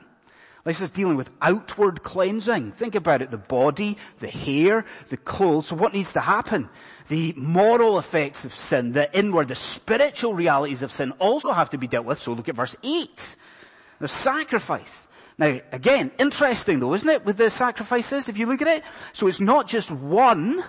This 0.64 0.80
is 0.80 0.90
dealing 0.90 1.16
with 1.16 1.30
outward 1.42 2.02
cleansing. 2.02 2.72
Think 2.72 2.94
about 2.94 3.20
it. 3.20 3.30
The 3.30 3.36
body, 3.36 3.98
the 4.18 4.28
hair, 4.28 4.86
the 5.08 5.18
clothes. 5.18 5.66
So 5.66 5.76
what 5.76 5.92
needs 5.92 6.14
to 6.14 6.20
happen? 6.20 6.70
The 7.08 7.34
moral 7.36 7.98
effects 7.98 8.46
of 8.46 8.54
sin, 8.54 8.92
the 8.92 9.14
inward, 9.16 9.48
the 9.48 9.54
spiritual 9.54 10.32
realities 10.32 10.82
of 10.82 10.90
sin 10.90 11.12
also 11.18 11.52
have 11.52 11.68
to 11.70 11.78
be 11.78 11.86
dealt 11.86 12.06
with. 12.06 12.18
So 12.18 12.32
look 12.32 12.48
at 12.48 12.54
verse 12.54 12.76
8. 12.82 13.36
The 14.00 14.08
sacrifice. 14.08 15.06
Now, 15.36 15.60
again, 15.70 16.12
interesting 16.18 16.80
though, 16.80 16.94
isn't 16.94 17.08
it, 17.08 17.26
with 17.26 17.36
the 17.36 17.50
sacrifices, 17.50 18.30
if 18.30 18.38
you 18.38 18.46
look 18.46 18.62
at 18.62 18.68
it? 18.68 18.84
So 19.12 19.26
it's 19.26 19.40
not 19.40 19.68
just 19.68 19.90
one, 19.90 20.64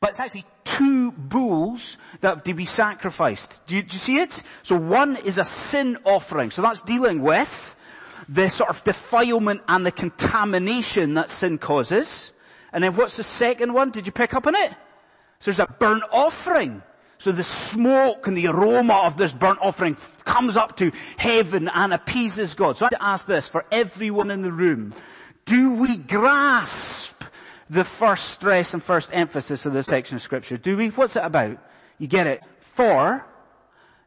but 0.00 0.10
it's 0.10 0.20
actually 0.20 0.44
two 0.64 1.12
bulls 1.12 1.98
that 2.20 2.28
have 2.28 2.44
to 2.44 2.54
be 2.54 2.64
sacrificed. 2.64 3.64
Do 3.66 3.76
you, 3.76 3.82
do 3.82 3.94
you 3.94 3.98
see 4.00 4.16
it? 4.18 4.42
So 4.64 4.76
one 4.76 5.16
is 5.16 5.38
a 5.38 5.44
sin 5.44 5.98
offering. 6.04 6.50
So 6.50 6.62
that's 6.62 6.82
dealing 6.82 7.22
with 7.22 7.76
the 8.28 8.48
sort 8.48 8.70
of 8.70 8.82
defilement 8.84 9.62
and 9.68 9.84
the 9.84 9.92
contamination 9.92 11.14
that 11.14 11.30
sin 11.30 11.58
causes. 11.58 12.32
And 12.72 12.84
then 12.84 12.96
what's 12.96 13.16
the 13.16 13.22
second 13.22 13.72
one? 13.72 13.90
Did 13.90 14.06
you 14.06 14.12
pick 14.12 14.34
up 14.34 14.46
on 14.46 14.54
it? 14.54 14.70
So 15.40 15.50
there's 15.50 15.60
a 15.60 15.66
burnt 15.66 16.04
offering. 16.10 16.82
So 17.18 17.32
the 17.32 17.44
smoke 17.44 18.26
and 18.26 18.36
the 18.36 18.46
aroma 18.48 18.94
of 19.04 19.16
this 19.16 19.32
burnt 19.32 19.58
offering 19.60 19.96
comes 20.24 20.56
up 20.56 20.76
to 20.76 20.92
heaven 21.16 21.68
and 21.68 21.92
appeases 21.92 22.54
God. 22.54 22.76
So 22.76 22.86
I 22.86 22.88
have 22.92 22.98
to 23.00 23.04
ask 23.04 23.26
this 23.26 23.48
for 23.48 23.64
everyone 23.72 24.30
in 24.30 24.42
the 24.42 24.52
room. 24.52 24.94
Do 25.44 25.72
we 25.72 25.96
grasp 25.96 27.18
the 27.70 27.84
first 27.84 28.30
stress 28.30 28.74
and 28.74 28.82
first 28.82 29.10
emphasis 29.12 29.66
of 29.66 29.72
this 29.72 29.86
section 29.86 30.16
of 30.16 30.22
scripture. 30.22 30.56
Do 30.56 30.76
we? 30.76 30.88
What's 30.88 31.16
it 31.16 31.24
about? 31.24 31.58
You 31.98 32.06
get 32.06 32.26
it. 32.26 32.42
For 32.60 33.24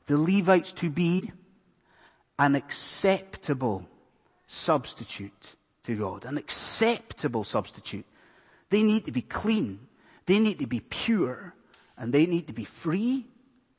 the 0.07 0.17
Levites 0.17 0.71
to 0.73 0.89
be 0.89 1.31
an 2.39 2.55
acceptable 2.55 3.87
substitute 4.51 5.55
to 5.83 5.95
God. 5.95 6.25
An 6.25 6.37
acceptable 6.37 7.43
substitute. 7.43 8.05
They 8.69 8.83
need 8.83 9.05
to 9.05 9.11
be 9.11 9.21
clean. 9.21 9.79
They 10.25 10.39
need 10.39 10.59
to 10.59 10.67
be 10.67 10.79
pure. 10.79 11.53
And 11.97 12.13
they 12.13 12.25
need 12.25 12.47
to 12.47 12.53
be 12.53 12.65
free 12.65 13.25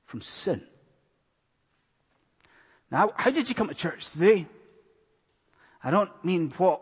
from 0.04 0.20
sin. 0.22 0.62
Now, 2.90 3.12
how 3.16 3.30
did 3.30 3.48
you 3.48 3.54
come 3.54 3.68
to 3.68 3.74
church 3.74 4.10
today? 4.10 4.46
I 5.82 5.90
don't 5.90 6.10
mean 6.24 6.52
what 6.58 6.80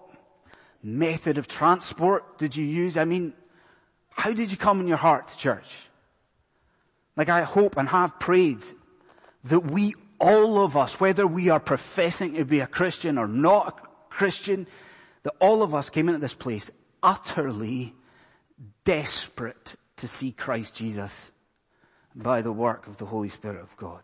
method 0.83 1.39
of 1.39 1.49
transport 1.49 2.39
did 2.39 2.57
you 2.57 2.65
use. 2.65 2.97
I 2.97 3.05
mean, 3.05 3.33
how 4.11 4.33
did 4.33 4.51
you 4.51 4.57
come 4.57 4.81
in 4.81 4.89
your 4.89 4.97
heart 4.97 5.29
to 5.29 5.37
church? 5.37 5.89
Like 7.17 7.29
I 7.29 7.43
hope 7.43 7.77
and 7.77 7.89
have 7.89 8.19
prayed 8.19 8.65
that 9.45 9.61
we, 9.61 9.95
all 10.21 10.63
of 10.63 10.77
us, 10.77 11.01
whether 11.01 11.27
we 11.27 11.49
are 11.49 11.59
professing 11.59 12.35
to 12.35 12.45
be 12.45 12.61
a 12.61 12.67
Christian 12.67 13.19
or 13.19 13.27
not 13.27 13.79
a 13.79 14.15
Christian, 14.15 14.67
that 15.23 15.35
all 15.41 15.63
of 15.63 15.75
us 15.75 15.91
came 15.91 16.09
into 16.09 16.21
this 16.21 16.35
place 16.35 16.71
utterly 17.03 17.95
desperate 18.85 19.77
to 19.97 20.07
see 20.07 20.33
Christ 20.33 20.77
Jesus 20.77 21.33
by 22.15 22.43
the 22.43 22.53
work 22.53 22.87
of 22.87 22.99
the 22.99 23.07
Holy 23.07 23.29
Spirit 23.29 23.61
of 23.61 23.77
God. 23.77 24.03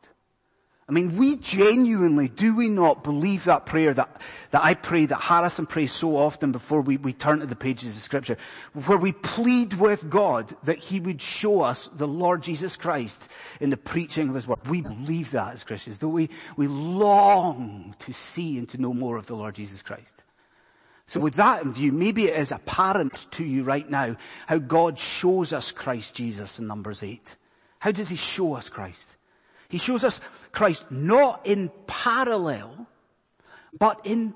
I 0.88 0.92
mean, 0.92 1.16
we 1.16 1.34
genuinely, 1.36 2.28
do 2.28 2.54
we 2.54 2.68
not 2.68 3.02
believe 3.02 3.44
that 3.44 3.66
prayer 3.66 3.92
that, 3.92 4.22
that 4.52 4.62
I 4.62 4.74
pray, 4.74 5.06
that 5.06 5.20
Harrison 5.20 5.66
prays 5.66 5.90
so 5.90 6.16
often 6.16 6.52
before 6.52 6.80
we, 6.80 6.96
we 6.96 7.12
turn 7.12 7.40
to 7.40 7.46
the 7.46 7.56
pages 7.56 7.96
of 7.96 8.02
scripture, 8.04 8.36
where 8.72 8.96
we 8.96 9.10
plead 9.10 9.74
with 9.74 10.08
God 10.08 10.54
that 10.62 10.78
He 10.78 11.00
would 11.00 11.20
show 11.20 11.62
us 11.62 11.90
the 11.92 12.06
Lord 12.06 12.44
Jesus 12.44 12.76
Christ 12.76 13.28
in 13.58 13.70
the 13.70 13.76
preaching 13.76 14.28
of 14.28 14.36
His 14.36 14.46
word. 14.46 14.64
We 14.68 14.80
believe 14.80 15.32
that 15.32 15.54
as 15.54 15.64
Christians, 15.64 15.98
do 15.98 16.08
we, 16.08 16.30
we 16.56 16.68
long 16.68 17.96
to 18.00 18.12
see 18.12 18.56
and 18.56 18.68
to 18.68 18.78
know 18.78 18.94
more 18.94 19.16
of 19.16 19.26
the 19.26 19.34
Lord 19.34 19.56
Jesus 19.56 19.82
Christ. 19.82 20.14
So 21.08 21.18
with 21.18 21.34
that 21.34 21.64
in 21.64 21.72
view, 21.72 21.90
maybe 21.90 22.28
it 22.28 22.38
is 22.38 22.52
apparent 22.52 23.26
to 23.32 23.44
you 23.44 23.64
right 23.64 23.88
now 23.88 24.16
how 24.46 24.58
God 24.58 25.00
shows 25.00 25.52
us 25.52 25.72
Christ 25.72 26.14
Jesus 26.14 26.60
in 26.60 26.68
Numbers 26.68 27.02
8. 27.02 27.36
How 27.80 27.90
does 27.90 28.08
He 28.08 28.16
show 28.16 28.54
us 28.54 28.68
Christ? 28.68 29.16
He 29.68 29.78
shows 29.78 30.04
us 30.04 30.20
Christ 30.52 30.90
not 30.90 31.46
in 31.46 31.70
parallel, 31.86 32.86
but 33.78 34.00
in 34.04 34.34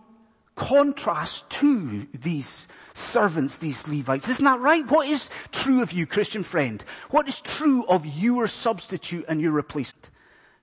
contrast 0.57 1.49
to 1.49 2.07
these 2.13 2.67
servants, 2.93 3.57
these 3.57 3.87
Levites. 3.89 4.29
Isn't 4.29 4.45
that 4.45 4.61
right? 4.61 4.89
What 4.91 5.09
is 5.09 5.31
true 5.53 5.83
of 5.83 5.93
you, 5.93 6.07
Christian 6.07 6.43
friend? 6.43 6.85
What 7.11 7.29
is 7.29 7.41
true 7.41 7.85
of 7.87 8.05
your 8.05 8.47
substitute 8.47 9.25
and 9.29 9.41
your 9.41 9.53
replacement? 9.53 10.11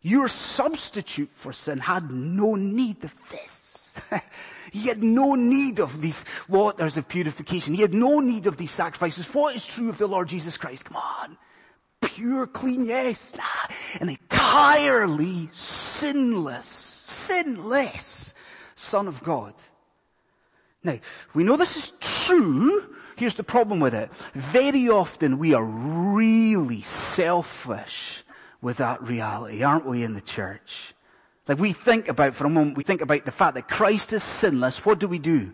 Your 0.01 0.27
substitute 0.27 1.29
for 1.31 1.51
sin 1.51 1.79
had 1.79 2.12
no 2.12 2.55
need 2.55 3.03
of 3.03 3.15
this. 3.31 3.95
he 4.71 4.88
had 4.88 5.01
no 5.01 5.33
need 5.33 5.79
of 5.79 6.01
these 6.01 6.24
waters 6.47 6.97
of 6.97 7.07
purification. 7.07 7.74
He 7.74 7.81
had 7.81 7.93
no 7.93 8.19
need 8.19 8.45
of 8.45 8.57
these 8.57 8.71
sacrifices. 8.71 9.33
What 9.33 9.55
is 9.55 9.65
true 9.65 9.89
of 9.89 9.97
the 9.97 10.07
Lord 10.07 10.27
Jesus 10.27 10.57
Christ? 10.57 10.86
Come 10.86 10.97
on 10.97 11.38
pure, 12.01 12.48
clean, 12.48 12.86
yes, 12.86 13.36
nah, 13.36 13.75
an 14.00 14.10
entirely 14.10 15.50
sinless, 15.51 16.66
sinless 16.66 18.34
Son 18.75 19.08
of 19.08 19.24
God. 19.24 19.54
Now, 20.84 21.00
we 21.34 21.44
know 21.44 21.58
this 21.58 21.75
is 21.75 21.94
true. 22.00 22.96
Here's 23.18 23.36
the 23.36 23.44
problem 23.44 23.80
with 23.80 23.94
it. 23.94 24.12
Very 24.34 24.89
often 24.89 25.39
we 25.39 25.54
are 25.54 25.66
really 25.66 26.82
selfish 26.82 28.24
with 28.62 28.77
that 28.77 29.01
reality, 29.01 29.63
aren't 29.63 29.88
we, 29.88 30.04
in 30.04 30.13
the 30.13 30.22
church? 30.22 30.94
Like 31.48 31.60
we 31.60 31.74
think 31.74 32.08
about, 32.08 32.36
for 32.36 32.46
a 32.46 32.50
moment, 32.50 32.77
we 32.77 32.84
think 32.84 33.01
about 33.01 33.25
the 33.25 33.32
fact 33.32 33.56
that 33.56 33.68
Christ 33.68 34.13
is 34.13 34.24
sinless. 34.24 34.86
What 34.86 35.00
do 35.00 35.08
we 35.08 35.20
do? 35.20 35.54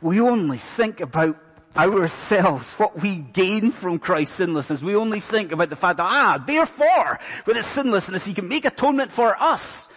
We 0.00 0.20
only 0.20 0.58
think 0.58 1.00
about 1.00 1.38
ourselves, 1.76 2.72
what 2.72 3.00
we 3.00 3.18
gain 3.18 3.72
from 3.72 3.98
Christ's 3.98 4.36
sinlessness. 4.36 4.82
We 4.82 4.96
only 4.96 5.20
think 5.20 5.52
about 5.52 5.70
the 5.70 5.76
fact 5.76 5.96
that, 5.98 6.04
ah, 6.04 6.42
therefore, 6.44 7.18
with 7.46 7.56
his 7.56 7.66
sinlessness, 7.66 8.24
he 8.24 8.34
can 8.34 8.48
make 8.48 8.64
atonement 8.64 9.12
for 9.12 9.40
us. 9.40 9.88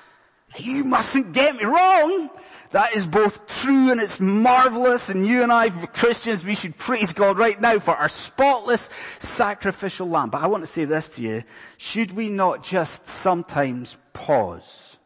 You 0.58 0.84
mustn't 0.86 1.34
get 1.34 1.55
me 1.55 1.65
wrong. 1.65 2.29
That 2.72 2.96
is 2.96 3.05
both 3.05 3.48
true 3.48 3.91
and 3.91 4.01
it's 4.01 4.20
marvelous 4.20 5.10
and 5.10 5.25
you 5.25 5.44
and 5.44 5.51
I, 5.51 5.70
Christians, 5.70 6.44
we 6.44 6.55
should 6.55 6.77
praise 6.77 7.13
God 7.13 7.38
right 7.38 7.60
now 7.60 7.79
for 7.79 7.96
our 7.96 8.10
spotless 8.10 8.89
sacrificial 9.20 10.10
lamb. 10.10 10.29
But 10.29 10.41
I 10.41 10.48
want 10.48 10.63
to 10.63 10.67
say 10.67 10.86
this 10.86 11.08
to 11.10 11.22
you. 11.22 11.44
Should 11.77 12.12
we 12.13 12.29
not 12.29 12.63
just 12.63 13.08
sometimes 13.08 13.96
pause? 14.13 14.98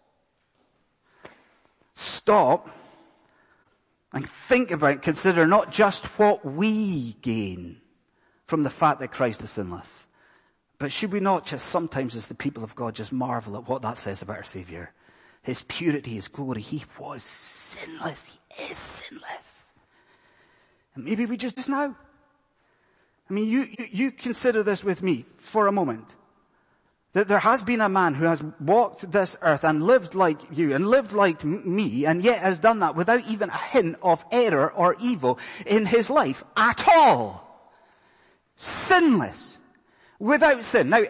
Stop 1.93 2.69
and 4.13 4.29
think 4.29 4.71
about, 4.71 5.01
consider 5.01 5.45
not 5.45 5.71
just 5.71 6.05
what 6.19 6.43
we 6.43 7.13
gain 7.21 7.77
from 8.45 8.63
the 8.63 8.69
fact 8.69 8.99
that 8.99 9.11
Christ 9.11 9.43
is 9.43 9.51
sinless, 9.51 10.07
but 10.79 10.91
should 10.91 11.11
we 11.11 11.19
not 11.19 11.45
just 11.45 11.67
sometimes 11.67 12.15
as 12.15 12.27
the 12.27 12.33
people 12.33 12.63
of 12.63 12.75
God 12.75 12.95
just 12.95 13.11
marvel 13.11 13.57
at 13.57 13.67
what 13.67 13.81
that 13.81 13.97
says 13.97 14.21
about 14.21 14.37
our 14.37 14.43
Savior? 14.43 14.91
His 15.41 15.61
purity, 15.63 16.13
His 16.13 16.27
glory. 16.27 16.61
He 16.61 16.83
was 16.99 17.23
sinless. 17.23 18.37
He 18.49 18.63
is 18.63 18.77
sinless. 18.77 19.73
And 20.95 21.05
maybe 21.05 21.25
we 21.25 21.37
just, 21.37 21.69
now. 21.69 21.95
I 23.29 23.33
mean, 23.33 23.47
you, 23.47 23.67
you, 23.77 23.87
you 23.91 24.11
consider 24.11 24.63
this 24.63 24.83
with 24.83 25.03
me 25.03 25.25
for 25.37 25.67
a 25.67 25.71
moment. 25.71 26.15
That 27.13 27.27
there 27.27 27.39
has 27.39 27.63
been 27.63 27.81
a 27.81 27.89
man 27.89 28.13
who 28.13 28.25
has 28.25 28.43
walked 28.59 29.11
this 29.11 29.35
earth 29.41 29.63
and 29.63 29.81
lived 29.81 30.13
like 30.13 30.39
you 30.51 30.75
and 30.75 30.87
lived 30.87 31.11
like 31.11 31.43
me 31.43 32.05
and 32.05 32.23
yet 32.23 32.39
has 32.39 32.59
done 32.59 32.79
that 32.79 32.95
without 32.95 33.25
even 33.27 33.49
a 33.49 33.57
hint 33.57 33.97
of 34.03 34.23
error 34.31 34.71
or 34.71 34.95
evil 34.99 35.39
in 35.65 35.87
his 35.87 36.09
life 36.11 36.43
at 36.55 36.87
all. 36.87 37.45
Sinless. 38.57 39.57
Without 40.19 40.63
sin. 40.63 40.89
Now, 40.89 41.03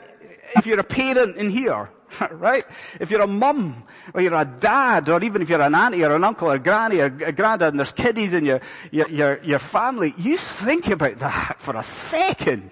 if 0.55 0.65
you're 0.65 0.79
a 0.79 0.83
parent 0.83 1.35
in 1.35 1.49
here, 1.49 1.89
right? 2.31 2.65
If 2.99 3.11
you're 3.11 3.21
a 3.21 3.27
mum, 3.27 3.83
or 4.13 4.21
you're 4.21 4.35
a 4.35 4.45
dad, 4.45 5.09
or 5.09 5.23
even 5.23 5.41
if 5.41 5.49
you're 5.49 5.61
an 5.61 5.75
auntie 5.75 6.03
or 6.03 6.15
an 6.15 6.23
uncle 6.23 6.49
or 6.49 6.57
granny 6.59 6.99
or 6.99 7.05
a 7.05 7.31
granddad 7.31 7.69
and 7.69 7.79
there's 7.79 7.91
kiddies 7.91 8.33
in 8.33 8.45
your, 8.45 8.61
your, 8.91 9.09
your, 9.09 9.43
your 9.43 9.59
family, 9.59 10.13
you 10.17 10.37
think 10.37 10.87
about 10.87 11.19
that 11.19 11.55
for 11.59 11.75
a 11.75 11.83
second. 11.83 12.71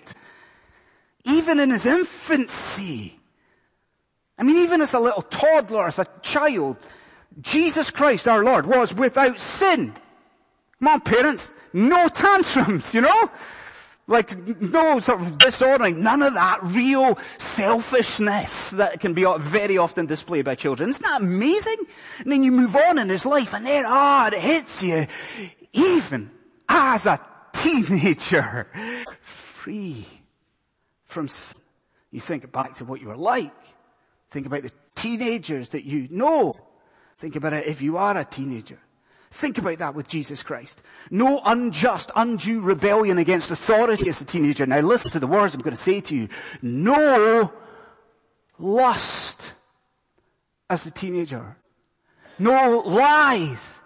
Even 1.23 1.59
in 1.59 1.71
his 1.71 1.85
infancy, 1.85 3.16
I 4.37 4.43
mean, 4.43 4.57
even 4.57 4.81
as 4.81 4.93
a 4.93 4.99
little 4.99 5.23
toddler, 5.23 5.87
as 5.87 5.99
a 5.99 6.05
child, 6.21 6.77
Jesus 7.41 7.91
Christ 7.91 8.27
our 8.27 8.43
Lord 8.43 8.65
was 8.65 8.93
without 8.93 9.39
sin. 9.39 9.93
Come 10.79 10.87
on 10.87 11.01
parents, 11.01 11.53
no 11.73 12.07
tantrums, 12.09 12.93
you 12.93 13.01
know? 13.01 13.31
Like, 14.09 14.37
no 14.61 15.01
sort 15.01 15.19
of 15.19 15.37
disordering, 15.37 16.01
none 16.01 16.21
of 16.21 16.35
that 16.35 16.63
real 16.63 17.17
selfishness 17.39 18.71
that 18.71 19.01
can 19.01 19.13
be 19.13 19.25
very 19.39 19.77
often 19.77 20.05
displayed 20.05 20.45
by 20.45 20.55
children. 20.55 20.89
Isn't 20.89 21.03
that 21.03 21.21
amazing? 21.21 21.77
And 22.19 22.31
then 22.31 22.41
you 22.41 22.53
move 22.53 22.75
on 22.75 22.99
in 22.99 23.09
his 23.09 23.25
life 23.25 23.53
and 23.53 23.65
then, 23.65 23.83
ah, 23.85 24.29
oh, 24.31 24.35
it 24.35 24.39
hits 24.39 24.81
you, 24.81 25.07
even 25.73 26.31
as 26.69 27.05
a 27.05 27.19
teenager, 27.51 28.67
free 29.19 30.05
from 31.03 31.27
sin. 31.27 31.59
You 32.11 32.21
think 32.21 32.49
back 32.51 32.75
to 32.75 32.85
what 32.85 33.01
you 33.01 33.07
were 33.07 33.17
like. 33.17 33.51
Think 34.37 34.45
about 34.45 34.61
the 34.61 34.71
teenagers 34.93 35.69
that 35.69 35.83
you 35.83 36.07
know. 36.11 36.55
Think 37.17 37.35
about 37.35 37.53
it 37.53 37.65
if 37.65 37.81
you 37.81 37.97
are 37.97 38.15
a 38.15 38.23
teenager. 38.23 38.77
Think 39.31 39.57
about 39.57 39.79
that 39.79 39.95
with 39.95 40.07
Jesus 40.07 40.43
Christ. 40.43 40.83
No 41.09 41.41
unjust, 41.43 42.11
undue 42.15 42.61
rebellion 42.61 43.17
against 43.17 43.49
authority 43.49 44.07
as 44.07 44.21
a 44.21 44.25
teenager. 44.25 44.67
Now 44.67 44.81
listen 44.81 45.09
to 45.09 45.19
the 45.19 45.25
words 45.25 45.55
I'm 45.55 45.61
going 45.61 45.75
to 45.75 45.81
say 45.81 46.01
to 46.01 46.15
you. 46.15 46.29
No 46.61 47.51
lust 48.59 49.53
as 50.69 50.85
a 50.85 50.91
teenager. 50.91 51.57
No 52.37 52.83
lies. 52.85 53.81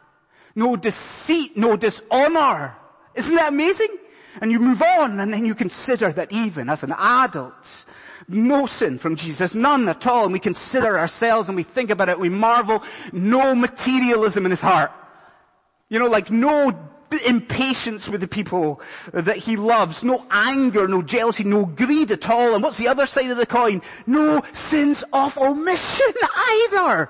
No 0.54 0.76
deceit. 0.76 1.56
No 1.56 1.78
dishonor. 1.78 2.76
Isn't 3.16 3.36
that 3.36 3.54
amazing? 3.54 3.98
And 4.42 4.52
you 4.52 4.60
move 4.60 4.82
on 4.82 5.18
and 5.18 5.34
then 5.34 5.46
you 5.46 5.56
consider 5.56 6.12
that 6.12 6.34
even 6.34 6.70
as 6.70 6.84
an 6.84 6.92
adult, 6.92 7.86
no 8.34 8.66
sin 8.66 8.98
from 8.98 9.16
Jesus, 9.16 9.54
none 9.56 9.88
at 9.90 10.08
all. 10.08 10.26
And 10.26 10.34
we 10.34 10.40
consider 10.40 10.98
ourselves 10.98 11.50
and 11.50 11.56
we 11.56 11.64
think 11.64 11.90
about 11.90 12.10
it, 12.10 12.20
we 12.20 12.30
marvel, 12.30 12.84
no 13.12 13.56
materialism 13.56 14.46
in 14.46 14.52
his 14.52 14.62
heart. 14.62 14.92
You 15.90 16.00
know, 16.00 16.08
like 16.08 16.32
no 16.32 16.72
impatience 17.26 18.08
with 18.08 18.22
the 18.22 18.28
people 18.28 18.82
that 19.14 19.38
he 19.38 19.58
loves, 19.58 20.04
no 20.04 20.26
anger, 20.32 20.88
no 20.88 21.02
jealousy, 21.02 21.44
no 21.44 21.66
greed 21.66 22.12
at 22.12 22.30
all. 22.30 22.54
And 22.54 22.64
what's 22.64 22.78
the 22.78 22.88
other 22.88 23.06
side 23.06 23.30
of 23.30 23.38
the 23.38 23.46
coin? 23.46 23.82
No 24.08 24.42
sins 24.54 25.04
of 25.12 25.38
omission 25.38 26.14
either. 26.38 27.10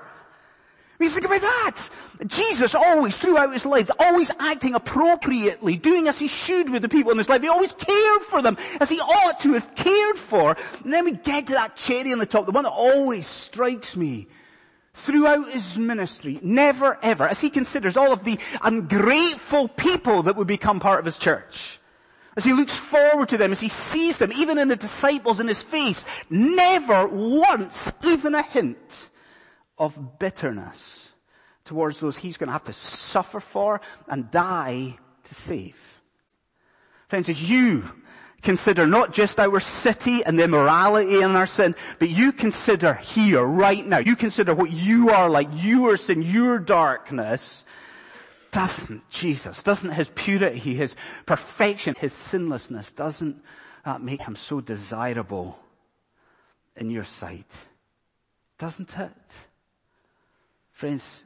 mean, 0.98 1.10
think 1.10 1.26
about 1.26 1.40
that. 1.40 1.90
Jesus 2.26 2.74
always, 2.74 3.16
throughout 3.16 3.52
his 3.52 3.66
life, 3.66 3.90
always 3.98 4.30
acting 4.38 4.74
appropriately, 4.74 5.76
doing 5.76 6.08
as 6.08 6.18
he 6.18 6.28
should 6.28 6.70
with 6.70 6.82
the 6.82 6.88
people 6.88 7.10
in 7.10 7.18
his 7.18 7.28
life. 7.28 7.42
He 7.42 7.48
always 7.48 7.72
cared 7.72 8.22
for 8.22 8.42
them 8.42 8.56
as 8.80 8.88
he 8.88 9.00
ought 9.00 9.40
to 9.40 9.54
have 9.54 9.74
cared 9.74 10.16
for. 10.16 10.56
And 10.84 10.92
then 10.92 11.04
we 11.04 11.12
get 11.12 11.46
to 11.48 11.54
that 11.54 11.76
cherry 11.76 12.12
on 12.12 12.18
the 12.18 12.26
top, 12.26 12.46
the 12.46 12.52
one 12.52 12.64
that 12.64 12.70
always 12.70 13.26
strikes 13.26 13.96
me. 13.96 14.28
Throughout 14.94 15.50
his 15.50 15.78
ministry, 15.78 16.38
never 16.42 16.98
ever, 17.02 17.26
as 17.26 17.40
he 17.40 17.48
considers 17.48 17.96
all 17.96 18.12
of 18.12 18.24
the 18.24 18.38
ungrateful 18.60 19.68
people 19.68 20.24
that 20.24 20.36
would 20.36 20.46
become 20.46 20.80
part 20.80 20.98
of 20.98 21.06
his 21.06 21.16
church, 21.16 21.80
as 22.36 22.44
he 22.44 22.52
looks 22.52 22.74
forward 22.74 23.30
to 23.30 23.38
them, 23.38 23.52
as 23.52 23.60
he 23.60 23.70
sees 23.70 24.18
them, 24.18 24.32
even 24.34 24.58
in 24.58 24.68
the 24.68 24.76
disciples 24.76 25.40
in 25.40 25.48
his 25.48 25.62
face, 25.62 26.04
never 26.28 27.08
once 27.08 27.90
even 28.04 28.34
a 28.34 28.42
hint 28.42 29.08
of 29.78 30.18
bitterness 30.18 31.01
towards 31.72 32.00
those 32.00 32.18
he's 32.18 32.36
going 32.36 32.48
to 32.48 32.52
have 32.52 32.64
to 32.64 32.72
suffer 32.74 33.40
for 33.40 33.80
and 34.06 34.30
die 34.30 34.94
to 35.24 35.34
save. 35.34 35.98
Friends, 37.08 37.30
as 37.30 37.48
you 37.48 37.88
consider 38.42 38.86
not 38.86 39.14
just 39.14 39.40
our 39.40 39.58
city 39.58 40.22
and 40.22 40.38
the 40.38 40.44
immorality 40.44 41.22
and 41.22 41.34
our 41.34 41.46
sin, 41.46 41.74
but 41.98 42.10
you 42.10 42.30
consider 42.30 42.92
here, 42.92 43.42
right 43.42 43.86
now, 43.86 43.96
you 43.98 44.16
consider 44.16 44.54
what 44.54 44.70
you 44.70 45.08
are 45.08 45.30
like, 45.30 45.48
your 45.52 45.96
sin, 45.96 46.20
your 46.20 46.58
darkness, 46.58 47.64
doesn't 48.50 49.08
Jesus, 49.08 49.62
doesn't 49.62 49.92
his 49.92 50.10
purity, 50.10 50.74
his 50.74 50.94
perfection, 51.24 51.94
his 51.98 52.12
sinlessness, 52.12 52.92
doesn't 52.92 53.42
that 53.86 54.02
make 54.02 54.20
him 54.20 54.36
so 54.36 54.60
desirable 54.60 55.58
in 56.76 56.90
your 56.90 57.04
sight? 57.04 57.50
Doesn't 58.58 58.94
it? 58.98 59.46
Friends, 60.72 61.24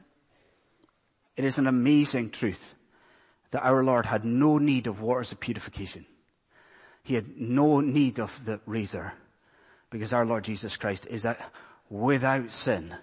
it 1.37 1.45
is 1.45 1.59
an 1.59 1.67
amazing 1.67 2.31
truth 2.31 2.75
that 3.51 3.63
our 3.63 3.83
Lord 3.83 4.05
had 4.05 4.25
no 4.25 4.57
need 4.57 4.87
of 4.87 5.01
waters 5.01 5.31
of 5.31 5.39
purification. 5.39 6.05
He 7.03 7.13
had 7.13 7.39
no 7.39 7.79
need 7.79 8.19
of 8.19 8.43
the 8.43 8.59
razor 8.65 9.13
because 9.89 10.11
our 10.11 10.25
Lord 10.25 10.43
Jesus 10.43 10.75
Christ 10.75 11.07
is 11.07 11.25
without 11.89 12.51
sin. 12.51 12.93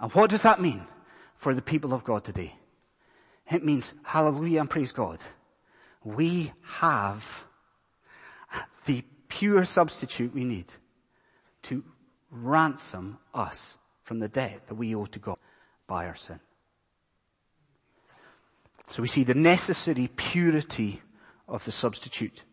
And 0.00 0.12
what 0.12 0.30
does 0.30 0.42
that 0.42 0.62
mean 0.62 0.86
for 1.36 1.52
the 1.54 1.60
people 1.60 1.92
of 1.92 2.04
God 2.04 2.24
today? 2.24 2.54
It 3.50 3.64
means 3.64 3.92
hallelujah 4.04 4.60
and 4.60 4.70
praise 4.70 4.92
God. 4.92 5.18
We 6.02 6.52
have 6.62 7.44
the 8.86 9.04
pure 9.28 9.64
substitute 9.64 10.32
we 10.32 10.44
need 10.44 10.72
to 11.62 11.84
ransom 12.30 13.18
us 13.34 13.78
from 14.02 14.20
the 14.20 14.28
debt 14.28 14.68
that 14.68 14.74
we 14.74 14.94
owe 14.94 15.06
to 15.06 15.18
God 15.18 15.38
by 15.86 16.06
our 16.06 16.14
sin. 16.14 16.40
So 18.88 19.02
we 19.02 19.08
see 19.08 19.24
the 19.24 19.34
necessary 19.34 20.08
purity 20.14 21.00
of 21.48 21.64
the 21.64 21.72
substitute. 21.72 22.44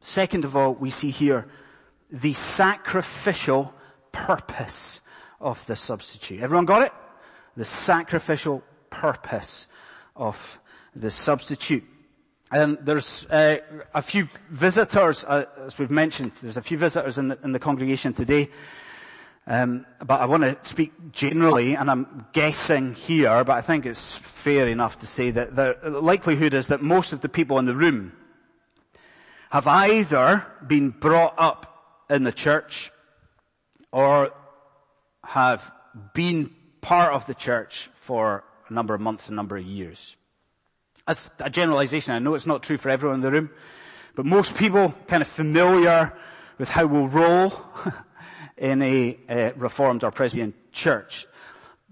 Second 0.00 0.44
of 0.44 0.56
all, 0.56 0.74
we 0.74 0.90
see 0.90 1.10
here 1.10 1.46
the 2.10 2.32
sacrificial 2.32 3.72
purpose 4.12 5.00
of 5.40 5.64
the 5.66 5.76
substitute. 5.76 6.40
Everyone 6.40 6.66
got 6.66 6.82
it? 6.82 6.92
The 7.56 7.64
sacrificial 7.64 8.62
purpose 8.90 9.66
of 10.14 10.58
the 10.94 11.10
substitute. 11.10 11.84
And 12.50 12.78
there's 12.82 13.24
uh, 13.26 13.58
a 13.94 14.02
few 14.02 14.28
visitors, 14.50 15.24
uh, 15.24 15.46
as 15.64 15.78
we've 15.78 15.90
mentioned, 15.90 16.32
there's 16.42 16.58
a 16.58 16.62
few 16.62 16.76
visitors 16.76 17.16
in 17.16 17.28
the, 17.28 17.38
in 17.42 17.52
the 17.52 17.58
congregation 17.58 18.12
today. 18.12 18.50
Um, 19.46 19.86
but 19.98 20.20
I 20.20 20.26
want 20.26 20.44
to 20.44 20.56
speak 20.62 20.92
generally, 21.10 21.74
and 21.74 21.90
I'm 21.90 22.26
guessing 22.32 22.94
here, 22.94 23.42
but 23.42 23.54
I 23.54 23.60
think 23.60 23.86
it's 23.86 24.12
fair 24.12 24.68
enough 24.68 25.00
to 25.00 25.06
say 25.06 25.32
that 25.32 25.56
the 25.56 25.76
likelihood 25.90 26.54
is 26.54 26.68
that 26.68 26.80
most 26.80 27.12
of 27.12 27.20
the 27.20 27.28
people 27.28 27.58
in 27.58 27.64
the 27.64 27.74
room 27.74 28.12
have 29.50 29.66
either 29.66 30.46
been 30.66 30.90
brought 30.90 31.34
up 31.36 32.06
in 32.08 32.22
the 32.22 32.32
church 32.32 32.92
or 33.90 34.30
have 35.24 35.72
been 36.14 36.50
part 36.80 37.12
of 37.12 37.26
the 37.26 37.34
church 37.34 37.90
for 37.94 38.44
a 38.68 38.72
number 38.72 38.94
of 38.94 39.00
months, 39.00 39.28
a 39.28 39.34
number 39.34 39.56
of 39.56 39.64
years. 39.64 40.16
That's 41.06 41.30
a 41.40 41.50
generalization. 41.50 42.14
I 42.14 42.20
know 42.20 42.34
it's 42.34 42.46
not 42.46 42.62
true 42.62 42.76
for 42.76 42.90
everyone 42.90 43.16
in 43.16 43.22
the 43.22 43.30
room, 43.30 43.50
but 44.14 44.24
most 44.24 44.56
people 44.56 44.94
kind 45.08 45.20
of 45.20 45.28
familiar 45.28 46.12
with 46.58 46.68
how 46.68 46.86
we'll 46.86 47.08
roll 47.08 47.52
in 48.62 48.80
a, 48.80 49.18
a 49.28 49.52
reformed 49.56 50.04
or 50.04 50.12
Presbyterian 50.12 50.54
church. 50.70 51.26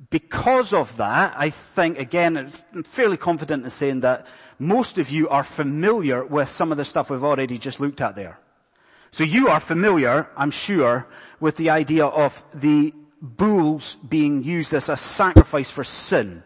Because 0.09 0.73
of 0.73 0.97
that, 0.97 1.35
I 1.37 1.51
think, 1.51 1.99
again, 1.99 2.37
I'm 2.73 2.85
fairly 2.85 3.17
confident 3.17 3.65
in 3.65 3.71
saying 3.71 4.01
that 4.01 4.27
most 4.59 4.97
of 4.97 5.11
you 5.11 5.29
are 5.29 5.43
familiar 5.43 6.25
with 6.25 6.49
some 6.49 6.71
of 6.71 6.79
the 6.79 6.85
stuff 6.85 7.11
we've 7.11 7.25
already 7.25 7.59
just 7.59 7.81
looked 7.81 8.01
at 8.01 8.15
there. 8.15 8.39
So 9.11 9.25
you 9.25 9.49
are 9.49 9.59
familiar, 9.59 10.29
I'm 10.37 10.53
sure, 10.53 11.09
with 11.41 11.57
the 11.57 11.71
idea 11.71 12.07
of 12.07 12.43
the 12.55 12.95
bulls 13.21 13.97
being 14.09 14.45
used 14.45 14.73
as 14.73 14.89
a 14.89 14.97
sacrifice 14.97 15.71
for 15.71 15.83
sin. 15.83 16.45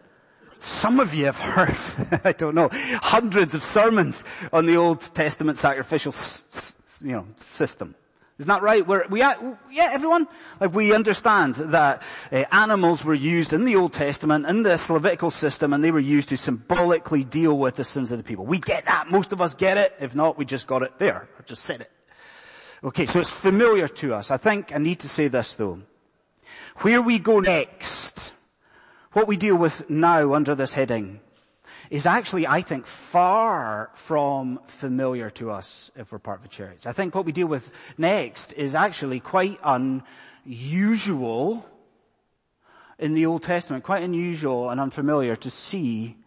Some 0.59 0.99
of 0.99 1.13
you 1.13 1.25
have 1.25 1.37
heard, 1.37 1.77
I 2.23 2.31
don't 2.31 2.55
know, 2.55 2.69
hundreds 2.73 3.53
of 3.53 3.61
sermons 3.61 4.25
on 4.51 4.65
the 4.65 4.75
Old 4.75 5.01
Testament 5.01 5.59
sacrificial, 5.59 6.15
you 7.01 7.11
know, 7.11 7.27
system. 7.37 7.93
Isn't 8.37 8.49
that 8.49 8.61
right? 8.61 8.85
We're, 8.85 9.07
we, 9.07 9.19
yeah, 9.19 9.37
everyone? 9.93 10.27
Like 10.59 10.73
we 10.73 10.93
understand 10.93 11.55
that 11.55 12.01
uh, 12.33 12.43
animals 12.51 13.05
were 13.05 13.13
used 13.13 13.53
in 13.53 13.63
the 13.63 13.77
Old 13.77 13.93
Testament, 13.93 14.45
in 14.45 14.63
this 14.63 14.89
Levitical 14.89 15.31
system, 15.31 15.71
and 15.71 15.81
they 15.81 15.91
were 15.91 15.99
used 15.99 16.27
to 16.29 16.37
symbolically 16.37 17.23
deal 17.23 17.57
with 17.57 17.75
the 17.75 17.85
sins 17.85 18.11
of 18.11 18.17
the 18.17 18.25
people. 18.25 18.45
We 18.45 18.59
get 18.59 18.85
that. 18.85 19.09
Most 19.09 19.31
of 19.31 19.39
us 19.39 19.55
get 19.55 19.77
it. 19.77 19.95
If 20.01 20.15
not, 20.15 20.37
we 20.37 20.43
just 20.43 20.67
got 20.67 20.83
it 20.83 20.99
there. 20.99 21.29
I 21.39 21.43
just 21.43 21.63
said 21.63 21.81
it. 21.81 21.91
Okay, 22.83 23.05
so 23.05 23.21
it's 23.21 23.31
familiar 23.31 23.87
to 23.87 24.13
us. 24.13 24.29
I 24.29 24.37
think 24.37 24.75
I 24.75 24.79
need 24.79 24.99
to 24.99 25.09
say 25.09 25.29
this 25.29 25.55
though. 25.55 25.79
Where 26.79 27.01
we 27.01 27.19
go 27.19 27.39
next, 27.39 28.33
what 29.13 29.29
we 29.29 29.37
deal 29.37 29.55
with 29.55 29.89
now 29.89 30.33
under 30.33 30.55
this 30.55 30.73
heading, 30.73 31.21
is 31.89 32.05
actually, 32.05 32.47
I 32.47 32.61
think, 32.61 32.87
far 32.87 33.89
from 33.93 34.59
familiar 34.65 35.29
to 35.31 35.51
us 35.51 35.91
if 35.95 36.11
we're 36.11 36.19
part 36.19 36.39
of 36.39 36.45
a 36.45 36.49
church. 36.49 36.85
I 36.85 36.91
think 36.91 37.15
what 37.15 37.25
we 37.25 37.31
deal 37.31 37.47
with 37.47 37.71
next 37.97 38.53
is 38.53 38.75
actually 38.75 39.19
quite 39.19 39.59
unusual 39.63 41.65
in 42.97 43.13
the 43.13 43.25
Old 43.25 43.43
Testament, 43.43 43.83
quite 43.83 44.03
unusual 44.03 44.69
and 44.69 44.79
unfamiliar 44.79 45.35
to 45.35 45.49
see 45.49 46.17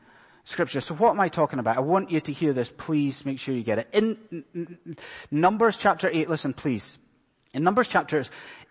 scripture. 0.44 0.80
So 0.80 0.94
what 0.94 1.10
am 1.10 1.20
I 1.20 1.28
talking 1.28 1.58
about? 1.58 1.76
I 1.76 1.80
want 1.80 2.10
you 2.10 2.20
to 2.20 2.32
hear 2.32 2.52
this. 2.52 2.72
Please 2.76 3.24
make 3.24 3.38
sure 3.38 3.54
you 3.54 3.62
get 3.62 3.78
it. 3.78 3.88
In 3.92 4.96
Numbers 5.30 5.76
chapter 5.76 6.10
8, 6.12 6.28
listen 6.28 6.52
please. 6.52 6.98
In 7.54 7.64
Numbers 7.64 7.88
chapter 7.88 8.22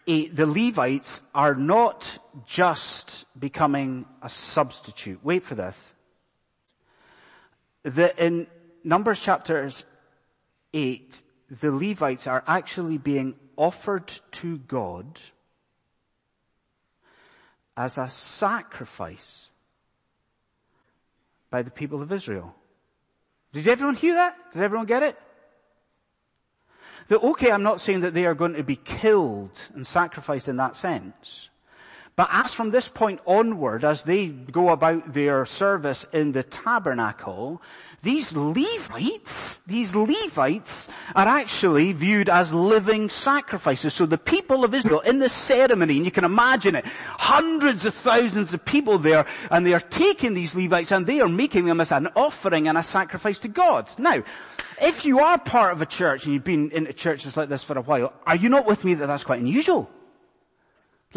8, 0.05 0.35
the 0.35 0.45
Levites 0.45 1.21
are 1.33 1.55
not 1.55 2.19
just 2.45 3.25
becoming 3.39 4.05
a 4.21 4.29
substitute. 4.29 5.19
Wait 5.23 5.43
for 5.43 5.55
this 5.55 5.95
that 7.87 8.19
in 8.19 8.47
Numbers 8.83 9.19
chapters 9.19 9.85
8, 10.73 11.21
the 11.49 11.71
Levites 11.71 12.27
are 12.27 12.43
actually 12.45 12.97
being 12.97 13.35
offered 13.55 14.07
to 14.31 14.57
God 14.57 15.19
as 17.75 17.97
a 17.97 18.09
sacrifice 18.09 19.49
by 21.49 21.61
the 21.61 21.71
people 21.71 22.01
of 22.01 22.11
Israel. 22.11 22.53
Did 23.53 23.67
everyone 23.67 23.95
hear 23.95 24.15
that? 24.15 24.35
Did 24.51 24.61
everyone 24.61 24.87
get 24.87 25.03
it? 25.03 25.17
That 27.07 27.23
okay, 27.23 27.51
I'm 27.51 27.63
not 27.63 27.79
saying 27.79 28.01
that 28.01 28.13
they 28.13 28.25
are 28.25 28.35
going 28.35 28.53
to 28.55 28.63
be 28.63 28.75
killed 28.75 29.57
and 29.73 29.87
sacrificed 29.87 30.49
in 30.49 30.57
that 30.57 30.75
sense. 30.75 31.49
But 32.17 32.29
as 32.31 32.51
from 32.51 32.71
this 32.71 32.89
point 32.89 33.21
onward, 33.27 33.85
as 33.85 34.01
they 34.01 34.29
go 34.29 34.69
about 34.69 35.13
their 35.13 35.45
service 35.45 36.03
in 36.11 36.31
the 36.31 36.41
tabernacle, 36.41 37.61
these 38.01 38.35
Levites, 38.35 39.61
these 39.67 39.93
Levites 39.93 40.89
are 41.13 41.27
actually 41.27 41.93
viewed 41.93 42.27
as 42.27 42.51
living 42.51 43.09
sacrifices. 43.09 43.93
So 43.93 44.07
the 44.07 44.17
people 44.17 44.63
of 44.63 44.73
Israel 44.73 45.01
in 45.01 45.19
the 45.19 45.29
ceremony, 45.29 45.97
and 45.97 46.05
you 46.05 46.11
can 46.11 46.25
imagine 46.25 46.73
it, 46.75 46.85
hundreds 46.87 47.85
of 47.85 47.93
thousands 47.93 48.51
of 48.51 48.65
people 48.65 48.97
there, 48.97 49.27
and 49.51 49.63
they 49.63 49.73
are 49.73 49.79
taking 49.79 50.33
these 50.33 50.55
Levites 50.55 50.91
and 50.91 51.05
they 51.05 51.21
are 51.21 51.29
making 51.29 51.65
them 51.65 51.79
as 51.79 51.91
an 51.91 52.07
offering 52.15 52.67
and 52.67 52.79
a 52.79 52.83
sacrifice 52.83 53.37
to 53.39 53.47
God. 53.47 53.91
Now, 53.99 54.23
if 54.81 55.05
you 55.05 55.19
are 55.19 55.37
part 55.37 55.71
of 55.71 55.83
a 55.83 55.85
church 55.85 56.25
and 56.25 56.33
you've 56.33 56.43
been 56.43 56.71
in 56.71 56.91
churches 56.93 57.37
like 57.37 57.49
this 57.49 57.63
for 57.63 57.77
a 57.77 57.81
while, 57.83 58.11
are 58.25 58.35
you 58.35 58.49
not 58.49 58.65
with 58.65 58.83
me 58.83 58.95
that 58.95 59.05
that's 59.05 59.23
quite 59.23 59.39
unusual? 59.39 59.91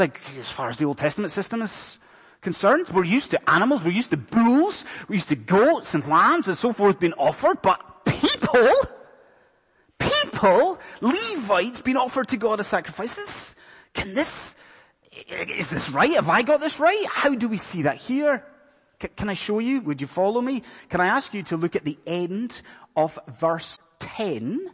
Like, 0.01 0.19
as 0.39 0.49
far 0.49 0.71
as 0.71 0.79
the 0.79 0.87
Old 0.87 0.97
Testament 0.97 1.31
system 1.31 1.61
is 1.61 1.99
concerned, 2.41 2.89
we're 2.89 3.05
used 3.05 3.33
to 3.33 3.51
animals, 3.51 3.85
we're 3.85 3.91
used 3.91 4.13
to 4.13 4.17
bulls, 4.17 4.87
we're 5.07 5.17
used 5.17 5.29
to 5.29 5.37
goats 5.37 5.93
and 5.93 6.07
lambs 6.09 6.49
and 6.49 6.57
so 6.57 6.73
forth 6.73 6.99
being 6.99 7.13
offered, 7.19 7.61
but 7.61 8.07
people, 8.07 8.73
people, 9.99 10.81
Levites 11.03 11.83
being 11.83 11.99
offered 11.99 12.29
to 12.29 12.39
God 12.39 12.61
as 12.61 12.67
sacrifices, 12.67 13.57
can 13.93 14.15
this, 14.15 14.57
is 15.29 15.69
this 15.69 15.91
right? 15.91 16.15
Have 16.15 16.31
I 16.31 16.45
got 16.45 16.61
this 16.61 16.81
right? 16.81 17.05
How 17.07 17.35
do 17.35 17.47
we 17.47 17.59
see 17.59 17.83
that 17.83 17.99
here? 17.99 18.43
Can 19.17 19.29
I 19.29 19.35
show 19.35 19.59
you? 19.59 19.83
Would 19.83 20.01
you 20.01 20.07
follow 20.07 20.41
me? 20.41 20.63
Can 20.89 21.03
I 21.03 21.09
ask 21.09 21.35
you 21.35 21.43
to 21.43 21.59
look 21.59 21.77
at 21.77 21.85
the 21.85 21.99
end 22.07 22.63
of 22.97 23.19
verse 23.29 23.79
10 23.99 24.71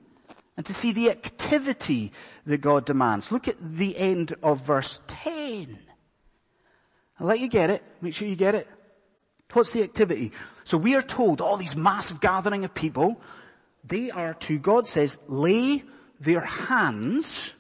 and 0.57 0.65
to 0.67 0.75
see 0.75 0.93
the 0.93 1.11
activity 1.11 2.13
that 2.47 2.59
God 2.59 2.87
demands. 2.87 3.31
Look 3.31 3.49
at 3.49 3.57
the 3.61 3.97
end 3.97 4.35
of 4.43 4.65
verse 4.65 5.01
10. 5.07 5.79
I'll 7.21 7.27
let 7.27 7.41
you 7.41 7.49
get 7.49 7.71
it. 7.71 7.83
Make 8.01 8.15
sure 8.15 8.29
you 8.29 8.37
get 8.37 8.55
it. 8.55 8.69
What's 9.53 9.73
the 9.73 9.83
activity? 9.83 10.33
So 10.65 10.77
we 10.77 10.95
are 10.95 11.03
told 11.03 11.41
all 11.41 11.57
these 11.57 11.77
massive 11.77 12.21
gathering 12.21 12.65
of 12.65 12.75
people, 12.75 13.21
they 13.85 14.11
are 14.11 14.35
to, 14.35 14.59
God 14.59 14.89
says, 14.89 15.19
lay 15.29 15.85
their 16.21 16.41
hands 16.41 17.55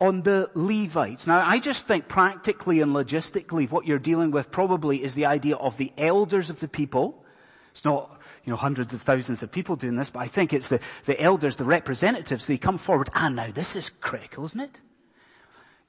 on 0.00 0.22
the 0.22 0.50
Levites. 0.54 1.26
Now 1.26 1.42
I 1.46 1.58
just 1.58 1.86
think 1.86 2.08
practically 2.08 2.80
and 2.80 2.92
logistically 2.92 3.70
what 3.70 3.86
you're 3.86 3.98
dealing 3.98 4.30
with 4.30 4.50
probably 4.50 5.02
is 5.02 5.14
the 5.14 5.26
idea 5.26 5.56
of 5.56 5.76
the 5.76 5.92
elders 5.96 6.50
of 6.50 6.58
the 6.58 6.68
people. 6.68 7.24
It's 7.70 7.84
not, 7.84 8.20
you 8.44 8.50
know, 8.50 8.56
hundreds 8.56 8.92
of 8.92 9.02
thousands 9.02 9.42
of 9.42 9.52
people 9.52 9.76
doing 9.76 9.96
this, 9.96 10.10
but 10.10 10.20
I 10.20 10.26
think 10.26 10.52
it's 10.52 10.68
the, 10.68 10.80
the 11.04 11.20
elders, 11.20 11.56
the 11.56 11.64
representatives, 11.64 12.46
they 12.46 12.58
come 12.58 12.78
forward. 12.78 13.08
And 13.14 13.36
now 13.36 13.50
this 13.52 13.76
is 13.76 13.90
critical, 13.90 14.44
isn't 14.44 14.60
it? 14.60 14.80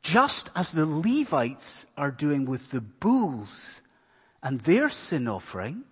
Just 0.01 0.51
as 0.55 0.71
the 0.71 0.85
Levites 0.85 1.87
are 1.97 2.11
doing 2.11 2.45
with 2.45 2.71
the 2.71 2.81
bulls 2.81 3.81
and 4.43 4.59
their 4.61 4.89
sin 4.89 5.27
offering, 5.27 5.83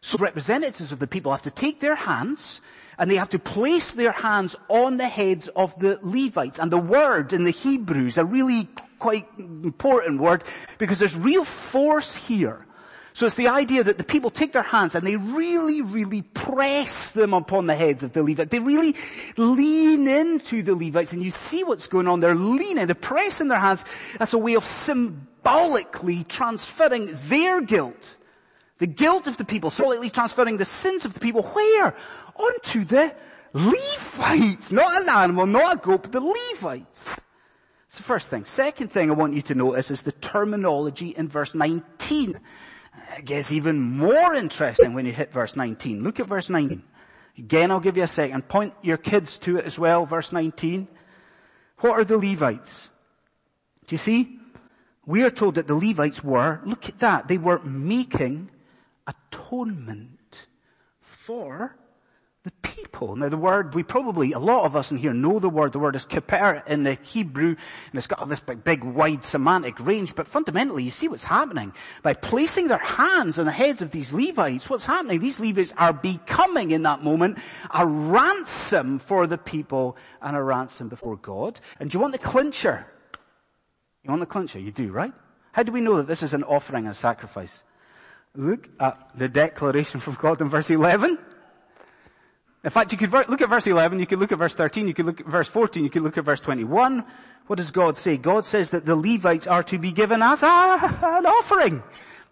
so 0.00 0.16
representatives 0.18 0.92
of 0.92 0.98
the 0.98 1.06
people 1.06 1.32
have 1.32 1.42
to 1.42 1.50
take 1.50 1.80
their 1.80 1.96
hands 1.96 2.60
and 2.98 3.10
they 3.10 3.16
have 3.16 3.30
to 3.30 3.38
place 3.38 3.90
their 3.90 4.12
hands 4.12 4.56
on 4.68 4.96
the 4.96 5.08
heads 5.08 5.48
of 5.48 5.78
the 5.78 5.98
Levites. 6.02 6.58
And 6.58 6.70
the 6.70 6.78
word 6.78 7.32
in 7.32 7.44
the 7.44 7.50
Hebrews, 7.50 8.16
a 8.16 8.24
really 8.24 8.68
quite 8.98 9.26
important 9.38 10.20
word 10.20 10.44
because 10.78 10.98
there's 10.98 11.16
real 11.16 11.44
force 11.44 12.14
here. 12.14 12.66
So 13.12 13.26
it's 13.26 13.34
the 13.34 13.48
idea 13.48 13.82
that 13.82 13.98
the 13.98 14.04
people 14.04 14.30
take 14.30 14.52
their 14.52 14.62
hands 14.62 14.94
and 14.94 15.06
they 15.06 15.16
really, 15.16 15.82
really 15.82 16.22
press 16.22 17.10
them 17.10 17.34
upon 17.34 17.66
the 17.66 17.74
heads 17.74 18.02
of 18.02 18.12
the 18.12 18.22
Levites. 18.22 18.50
They 18.50 18.60
really 18.60 18.94
lean 19.36 20.06
into 20.06 20.62
the 20.62 20.74
Levites 20.74 21.12
and 21.12 21.22
you 21.22 21.30
see 21.30 21.64
what's 21.64 21.86
going 21.86 22.06
on. 22.08 22.20
They're 22.20 22.34
leaning, 22.34 22.86
they're 22.86 22.94
pressing 22.94 23.48
their 23.48 23.58
hands 23.58 23.84
as 24.20 24.32
a 24.32 24.38
way 24.38 24.54
of 24.54 24.64
symbolically 24.64 26.24
transferring 26.24 27.10
their 27.28 27.60
guilt 27.60 28.16
the 28.80 28.86
guilt 28.86 29.26
of 29.26 29.36
the 29.36 29.44
people, 29.44 29.70
symbolically 29.70 30.10
transferring 30.10 30.56
the 30.56 30.64
sins 30.64 31.04
of 31.04 31.14
the 31.14 31.20
people, 31.20 31.42
where? 31.42 31.94
Onto 32.34 32.84
the 32.84 33.14
Levites. 33.52 34.72
Not 34.72 35.02
an 35.02 35.08
animal, 35.08 35.46
not 35.46 35.76
a 35.76 35.78
goat, 35.78 36.02
but 36.02 36.12
the 36.12 36.20
Levites. 36.20 37.08
It's 37.86 37.98
the 37.98 38.02
first 38.02 38.30
thing. 38.30 38.46
Second 38.46 38.88
thing 38.88 39.10
I 39.10 39.14
want 39.14 39.34
you 39.34 39.42
to 39.42 39.54
notice 39.54 39.90
is 39.90 40.02
the 40.02 40.12
terminology 40.12 41.08
in 41.08 41.28
verse 41.28 41.54
19. 41.54 42.40
It 43.18 43.24
gets 43.24 43.52
even 43.52 43.80
more 43.80 44.34
interesting 44.34 44.94
when 44.94 45.06
you 45.06 45.12
hit 45.12 45.32
verse 45.32 45.56
19. 45.56 46.02
Look 46.02 46.20
at 46.20 46.26
verse 46.26 46.48
19. 46.48 46.82
Again, 47.38 47.70
I'll 47.70 47.80
give 47.80 47.96
you 47.96 48.02
a 48.02 48.08
second. 48.08 48.48
Point 48.48 48.74
your 48.82 48.96
kids 48.96 49.38
to 49.40 49.56
it 49.56 49.64
as 49.64 49.78
well, 49.78 50.06
verse 50.06 50.32
19. 50.32 50.88
What 51.78 51.98
are 51.98 52.04
the 52.04 52.18
Levites? 52.18 52.90
Do 53.86 53.94
you 53.94 53.98
see? 53.98 54.38
We 55.06 55.22
are 55.22 55.30
told 55.30 55.54
that 55.56 55.66
the 55.66 55.74
Levites 55.74 56.22
were, 56.22 56.60
look 56.64 56.88
at 56.88 56.98
that, 57.00 57.26
they 57.28 57.38
were 57.38 57.60
making 57.60 58.50
atonement 59.06 60.46
for 61.00 61.76
the 62.42 62.50
people. 62.62 63.16
Now 63.16 63.28
the 63.28 63.36
word, 63.36 63.74
we 63.74 63.82
probably, 63.82 64.32
a 64.32 64.38
lot 64.38 64.64
of 64.64 64.74
us 64.74 64.90
in 64.90 64.96
here 64.96 65.12
know 65.12 65.38
the 65.38 65.50
word. 65.50 65.72
The 65.72 65.78
word 65.78 65.94
is 65.94 66.06
kippur 66.06 66.62
in 66.66 66.84
the 66.84 66.94
Hebrew, 67.02 67.48
and 67.48 67.94
it's 67.94 68.06
got 68.06 68.20
all 68.20 68.26
this 68.26 68.40
big, 68.40 68.64
big, 68.64 68.82
wide 68.82 69.24
semantic 69.24 69.78
range, 69.78 70.14
but 70.14 70.26
fundamentally 70.26 70.82
you 70.82 70.90
see 70.90 71.06
what's 71.06 71.24
happening. 71.24 71.74
By 72.02 72.14
placing 72.14 72.68
their 72.68 72.78
hands 72.78 73.38
on 73.38 73.44
the 73.44 73.52
heads 73.52 73.82
of 73.82 73.90
these 73.90 74.12
Levites, 74.14 74.70
what's 74.70 74.86
happening? 74.86 75.20
These 75.20 75.38
Levites 75.38 75.74
are 75.76 75.92
becoming 75.92 76.70
in 76.70 76.82
that 76.84 77.04
moment 77.04 77.38
a 77.74 77.86
ransom 77.86 78.98
for 78.98 79.26
the 79.26 79.38
people 79.38 79.98
and 80.22 80.34
a 80.34 80.42
ransom 80.42 80.88
before 80.88 81.16
God. 81.16 81.60
And 81.78 81.90
do 81.90 81.96
you 81.96 82.00
want 82.00 82.12
the 82.12 82.18
clincher? 82.18 82.86
You 84.02 84.10
want 84.10 84.20
the 84.20 84.26
clincher? 84.26 84.58
You 84.58 84.70
do, 84.70 84.90
right? 84.92 85.12
How 85.52 85.62
do 85.62 85.72
we 85.72 85.82
know 85.82 85.98
that 85.98 86.06
this 86.06 86.22
is 86.22 86.32
an 86.32 86.44
offering 86.44 86.86
and 86.86 86.96
sacrifice? 86.96 87.64
Look 88.34 88.70
at 88.78 89.10
the 89.14 89.28
declaration 89.28 90.00
from 90.00 90.14
God 90.14 90.40
in 90.40 90.48
verse 90.48 90.70
11. 90.70 91.18
In 92.62 92.70
fact, 92.70 92.92
you 92.92 92.98
could 92.98 93.10
look 93.12 93.40
at 93.40 93.48
verse 93.48 93.66
11, 93.66 93.98
you 94.00 94.06
could 94.06 94.18
look 94.18 94.32
at 94.32 94.38
verse 94.38 94.52
13, 94.52 94.86
you 94.86 94.92
could 94.92 95.06
look 95.06 95.20
at 95.20 95.26
verse 95.26 95.48
14, 95.48 95.82
you 95.82 95.88
could 95.88 96.02
look 96.02 96.18
at 96.18 96.24
verse 96.24 96.40
21. 96.40 97.04
What 97.46 97.56
does 97.56 97.70
God 97.70 97.96
say? 97.96 98.18
God 98.18 98.44
says 98.44 98.70
that 98.70 98.84
the 98.84 98.94
Levites 98.94 99.46
are 99.46 99.62
to 99.64 99.78
be 99.78 99.92
given 99.92 100.22
as 100.22 100.42
a, 100.42 100.46
an 100.46 101.26
offering. 101.26 101.82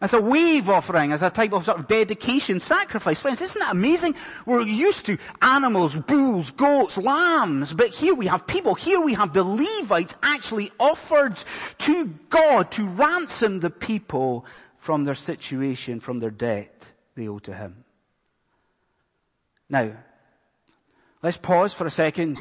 As 0.01 0.13
a 0.13 0.21
wave 0.21 0.69
offering, 0.69 1.11
as 1.11 1.23
a 1.23 1.31
type 1.31 1.53
of 1.53 1.65
sort 1.65 1.81
of 1.81 1.89
dedication, 1.89 2.61
sacrifice. 2.61 3.21
Friends, 3.21 3.43
isn't 3.43 3.59
that 3.59 3.73
amazing? 3.73 4.15
We're 4.47 4.61
used 4.61 5.07
to 5.07 5.19
animals, 5.43 5.97
bulls, 5.97 6.53
goats, 6.53 6.97
lambs, 6.97 7.75
but 7.75 7.89
here 7.89 8.15
we 8.15 8.27
have 8.29 8.47
people, 8.47 8.77
here 8.77 9.01
we 9.01 9.15
have 9.15 9.33
the 9.33 9.43
Levites 9.43 10.17
actually 10.23 10.71
offered 10.79 11.43
to 11.79 12.07
God 12.31 12.71
to 12.73 12.87
ransom 12.87 13.59
the 13.59 13.71
people 13.71 14.47
from 14.77 15.03
their 15.03 15.17
situation, 15.17 15.99
from 15.99 16.21
their 16.21 16.31
debt 16.31 16.93
they 17.17 17.27
owe 17.27 17.41
to 17.41 17.53
Him. 17.53 17.83
Now, 19.69 19.93
let's 21.23 21.37
pause 21.37 21.75
for 21.75 21.87
a 21.87 21.91
second 21.91 22.39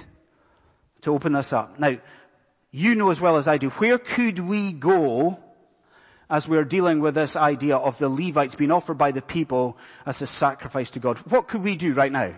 to 1.02 1.14
open 1.14 1.34
this 1.34 1.54
up. 1.54 1.80
Now, 1.80 1.98
you 2.72 2.96
know 2.96 3.10
as 3.10 3.22
well 3.22 3.38
as 3.38 3.48
I 3.48 3.58
do, 3.58 3.70
where 3.70 3.98
could 3.98 4.40
we 4.40 4.74
go 4.74 5.40
as 6.30 6.48
we're 6.48 6.66
dealing 6.66 7.00
with 7.00 7.16
this 7.16 7.36
idea 7.36 7.78
of 7.78 7.98
the 7.98 8.10
Levites 8.10 8.56
being 8.56 8.72
offered 8.72 8.98
by 8.98 9.12
the 9.12 9.22
people 9.22 9.78
as 10.06 10.22
a 10.22 10.28
sacrifice 10.28 10.92
to 10.92 11.00
God? 11.00 11.18
What 11.20 11.48
could 11.48 11.64
we 11.64 11.76
do 11.76 11.94
right 11.94 12.12
now? 12.12 12.34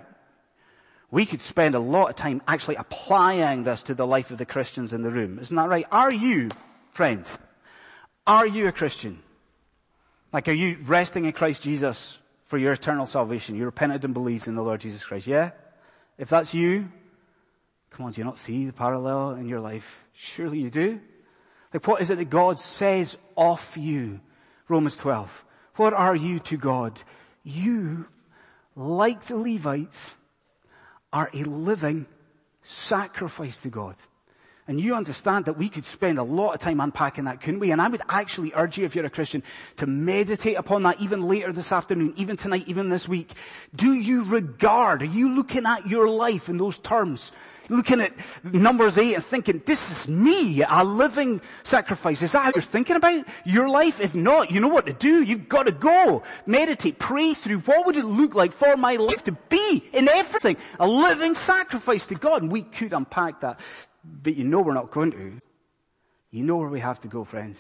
We 1.12 1.26
could 1.26 1.42
spend 1.42 1.74
a 1.74 1.80
lot 1.80 2.10
of 2.10 2.16
time 2.16 2.42
actually 2.48 2.76
applying 2.76 3.64
this 3.64 3.84
to 3.84 3.96
the 3.96 4.06
life 4.06 4.30
of 4.30 4.38
the 4.38 4.46
Christians 4.46 4.94
in 4.94 5.02
the 5.02 5.10
room. 5.10 5.40
Isn't 5.40 5.56
that 5.56 5.68
right? 5.68 5.88
Are 5.92 6.14
you, 6.14 6.50
friends, 6.92 7.36
are 8.28 8.46
you 8.46 8.68
a 8.68 8.72
Christian? 8.72 9.20
Like, 10.32 10.48
are 10.48 10.54
you 10.54 10.78
resting 10.84 11.26
in 11.26 11.32
Christ 11.32 11.64
Jesus 11.64 12.20
for 12.46 12.60
your 12.60 12.74
eternal 12.74 13.08
salvation? 13.08 13.56
You 13.56 13.66
repented 13.66 14.06
and 14.06 14.14
believed 14.14 14.48
in 14.48 14.54
the 14.54 14.62
Lord 14.62 14.82
Jesus 14.82 15.04
Christ. 15.04 15.26
Yeah? 15.26 15.52
If 16.20 16.30
that's 16.30 16.54
you, 16.54 16.92
come 17.90 18.06
on, 18.06 18.12
do 18.12 18.20
you 18.20 18.26
not 18.26 18.38
see 18.38 18.66
the 18.66 18.74
parallel 18.74 19.32
in 19.32 19.48
your 19.48 19.62
life? 19.62 20.04
Surely 20.14 20.60
you 20.60 20.70
do. 20.70 21.00
Like, 21.74 21.88
what 21.88 22.02
is 22.02 22.10
it 22.10 22.18
that 22.18 22.30
God 22.30 22.60
says 22.60 23.18
of 23.38 23.78
you? 23.78 24.20
Romans 24.68 24.98
12. 24.98 25.46
What 25.78 25.94
are 25.94 26.16
you 26.16 26.40
to 26.40 26.58
God? 26.58 27.02
You, 27.44 28.06
like 28.76 29.26
the 29.26 29.38
Levites, 29.38 30.16
are 31.14 31.30
a 31.34 31.44
living 31.44 32.06
sacrifice 32.64 33.60
to 33.60 33.70
God. 33.70 33.96
And 34.70 34.80
you 34.80 34.94
understand 34.94 35.46
that 35.46 35.58
we 35.58 35.68
could 35.68 35.84
spend 35.84 36.20
a 36.20 36.24
lot 36.24 36.54
of 36.54 36.60
time 36.60 36.80
unpacking 36.80 37.24
that, 37.24 37.42
couldn't 37.42 37.60
we? 37.60 37.72
And 37.72 37.82
I 37.82 37.88
would 37.88 38.04
actually 38.08 38.54
urge 38.54 38.78
you, 38.78 38.86
if 38.86 38.94
you're 38.94 39.04
a 39.04 39.10
Christian, 39.10 39.42
to 39.78 39.88
meditate 39.88 40.58
upon 40.58 40.84
that 40.84 41.02
even 41.02 41.24
later 41.24 41.52
this 41.52 41.72
afternoon, 41.72 42.14
even 42.18 42.38
tonight, 42.38 42.66
even 42.68 42.90
this 42.90 43.08
week. 43.08 43.34
Do 43.76 43.94
you 43.94 44.26
regard, 44.26 45.02
are 45.02 45.06
you 45.06 45.34
looking 45.34 45.66
at 45.66 45.88
your 45.88 46.08
life 46.08 46.50
in 46.50 46.60
those 46.60 46.78
terms? 46.78 47.32
Looking 47.68 48.00
at 48.00 48.14
Numbers 48.44 49.00
8 49.00 49.16
and 49.16 49.26
thinking, 49.26 49.64
this 49.66 49.90
is 49.90 50.08
me, 50.08 50.62
a 50.62 50.84
living 50.84 51.42
sacrifice. 51.64 52.22
Is 52.22 52.34
that 52.34 52.46
how 52.46 52.52
you're 52.54 52.62
thinking 52.62 52.96
about 52.96 53.26
your 53.46 53.70
life? 53.70 54.00
If 54.00 54.14
not, 54.14 54.52
you 54.52 54.60
know 54.60 54.68
what 54.68 54.86
to 54.86 54.94
do. 54.94 55.24
You've 55.24 55.50
got 55.50 55.66
to 55.66 55.72
go. 55.72 56.22
Meditate, 56.46 57.00
pray 57.00 57.34
through 57.34 57.62
what 57.62 57.88
would 57.88 57.98
it 57.98 58.06
look 58.06 58.36
like 58.36 58.52
for 58.52 58.78
my 58.78 58.98
life 58.98 59.24
to 59.24 59.32
be 59.32 59.84
in 59.94 60.08
everything, 60.08 60.58
a 60.80 60.88
living 60.88 61.34
sacrifice 61.34 62.06
to 62.08 62.16
God. 62.16 62.44
And 62.44 62.52
we 62.52 62.62
could 62.62 62.94
unpack 62.94 63.42
that 63.42 63.60
but 64.04 64.36
you 64.36 64.44
know 64.44 64.62
we're 64.62 64.74
not 64.74 64.92
going 64.92 65.12
to. 65.12 65.42
You 66.32 66.44
know 66.44 66.58
where 66.58 66.70
we 66.70 66.80
have 66.80 67.00
to 67.02 67.08
go, 67.08 67.24
friends. 67.24 67.60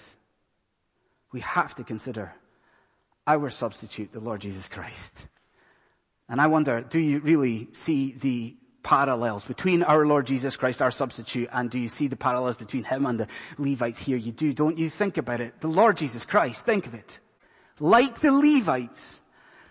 We 1.32 1.41
have 1.41 1.75
to 1.75 1.84
consider 1.84 2.34
our 3.28 3.49
substitute, 3.49 4.12
the 4.12 4.19
Lord 4.19 4.41
Jesus 4.41 4.67
Christ. 4.67 5.28
And 6.28 6.39
I 6.39 6.47
wonder, 6.47 6.82
do 6.82 6.99
you 6.99 7.19
really 7.19 7.67
see 7.71 8.13
the 8.13 8.56
parallels 8.84 9.45
between 9.45 9.84
our 9.84 10.06
Lord 10.06 10.25
Jesus 10.28 10.56
Christ, 10.56 10.82
our 10.82 10.91
substitute, 10.91 11.49
and 11.52 11.69
do 11.69 11.80
you 11.80 11.89
see 11.89 12.08
the 12.08 12.15
parallels 12.15 12.56
between 12.56 12.84
him 12.84 13.06
and 13.06 13.19
the 13.19 13.28
Levites 13.58 13.99
here? 13.99 14.17
You 14.17 14.32
do, 14.32 14.54
don't 14.54 14.78
you? 14.78 14.89
Think 14.89 15.17
about 15.17 15.41
it. 15.41 15.60
The 15.62 15.67
Lord 15.67 15.97
Jesus 15.97 16.25
Christ, 16.25 16.65
think 16.65 16.88
of 16.88 16.93
it. 16.93 17.19
Like 17.80 18.19
the 18.19 18.32
Levites, 18.32 19.21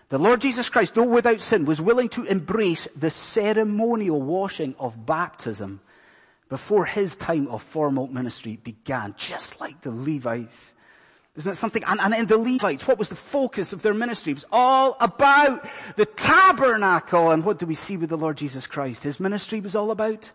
the 0.09 0.17
Lord 0.17 0.41
Jesus 0.41 0.69
Christ, 0.69 0.95
though 0.95 1.03
without 1.03 1.41
sin, 1.41 1.65
was 1.65 1.81
willing 1.81 2.09
to 2.09 2.23
embrace 2.23 2.87
the 2.95 3.11
ceremonial 3.11 4.21
washing 4.21 4.75
of 4.79 5.05
baptism 5.05 5.81
before 6.49 6.85
his 6.85 7.15
time 7.15 7.47
of 7.47 7.61
formal 7.61 8.07
ministry 8.07 8.59
began, 8.63 9.13
just 9.17 9.61
like 9.61 9.81
the 9.81 9.91
Levites. 9.91 10.73
Isn't 11.35 11.53
it 11.53 11.55
something? 11.55 11.83
And, 11.85 12.01
and 12.01 12.13
in 12.13 12.25
the 12.25 12.37
Levites, 12.37 12.87
what 12.87 12.97
was 12.97 13.07
the 13.07 13.15
focus 13.15 13.71
of 13.71 13.81
their 13.81 13.93
ministry? 13.93 14.31
It 14.31 14.35
was 14.35 14.45
all 14.51 14.97
about 14.99 15.65
the 15.95 16.05
tabernacle. 16.05 17.31
And 17.31 17.45
what 17.45 17.59
do 17.59 17.65
we 17.65 17.75
see 17.75 17.97
with 17.97 18.09
the 18.09 18.17
Lord 18.17 18.35
Jesus 18.35 18.67
Christ? 18.67 19.03
His 19.03 19.19
ministry 19.19 19.61
was 19.61 19.75
all 19.75 19.91
about 19.91 20.31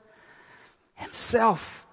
himself. 0.94 1.84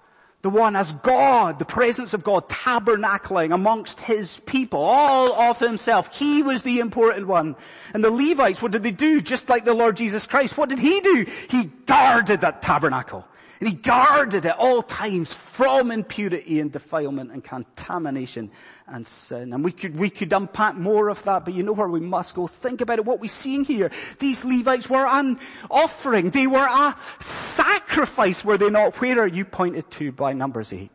The 0.42 0.50
one 0.50 0.76
as 0.76 0.92
God, 0.92 1.58
the 1.58 1.64
presence 1.64 2.14
of 2.14 2.24
God 2.24 2.48
tabernacling 2.48 3.52
amongst 3.52 4.00
his 4.00 4.38
people, 4.40 4.80
all 4.80 5.32
of 5.34 5.58
himself. 5.58 6.16
He 6.16 6.42
was 6.42 6.62
the 6.62 6.80
important 6.80 7.26
one. 7.26 7.54
And 7.94 8.02
the 8.02 8.10
Levites, 8.10 8.62
what 8.62 8.72
did 8.72 8.82
they 8.82 8.92
do? 8.92 9.20
Just 9.20 9.48
like 9.48 9.64
the 9.64 9.74
Lord 9.74 9.96
Jesus 9.96 10.26
Christ, 10.26 10.56
what 10.56 10.68
did 10.68 10.78
he 10.78 11.00
do? 11.00 11.26
He 11.50 11.66
guarded 11.86 12.40
that 12.40 12.62
tabernacle. 12.62 13.26
And 13.62 13.68
he 13.68 13.76
guarded 13.76 14.44
at 14.44 14.58
all 14.58 14.82
times 14.82 15.32
from 15.32 15.92
impurity 15.92 16.58
and 16.58 16.72
defilement 16.72 17.30
and 17.30 17.44
contamination 17.44 18.50
and 18.88 19.06
sin. 19.06 19.52
And 19.52 19.62
we 19.62 19.70
could, 19.70 19.94
we 19.94 20.10
could 20.10 20.32
unpack 20.32 20.74
more 20.74 21.08
of 21.08 21.22
that, 21.22 21.44
but 21.44 21.54
you 21.54 21.62
know 21.62 21.70
where 21.70 21.86
we 21.86 22.00
must 22.00 22.34
go. 22.34 22.48
Think 22.48 22.80
about 22.80 22.98
it, 22.98 23.04
what 23.04 23.20
we're 23.20 23.28
seeing 23.28 23.62
here. 23.62 23.92
These 24.18 24.44
Levites 24.44 24.90
were 24.90 25.06
an 25.06 25.38
offering. 25.70 26.30
They 26.30 26.48
were 26.48 26.66
a 26.68 26.96
sacrifice, 27.20 28.44
were 28.44 28.58
they 28.58 28.68
not? 28.68 29.00
Where 29.00 29.20
are 29.20 29.28
you 29.28 29.44
pointed 29.44 29.88
to 29.92 30.10
by 30.10 30.32
Numbers 30.32 30.72
8? 30.72 30.90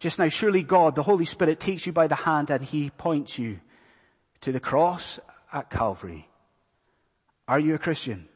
Just 0.00 0.18
now, 0.18 0.28
surely 0.28 0.64
God, 0.64 0.96
the 0.96 1.04
Holy 1.04 1.26
Spirit 1.26 1.60
takes 1.60 1.86
you 1.86 1.92
by 1.92 2.08
the 2.08 2.16
hand 2.16 2.50
and 2.50 2.64
He 2.64 2.90
points 2.90 3.38
you 3.38 3.60
to 4.40 4.50
the 4.50 4.58
cross 4.58 5.20
at 5.52 5.70
Calvary. 5.70 6.28
Are 7.46 7.60
you 7.60 7.76
a 7.76 7.78
Christian? 7.78 8.28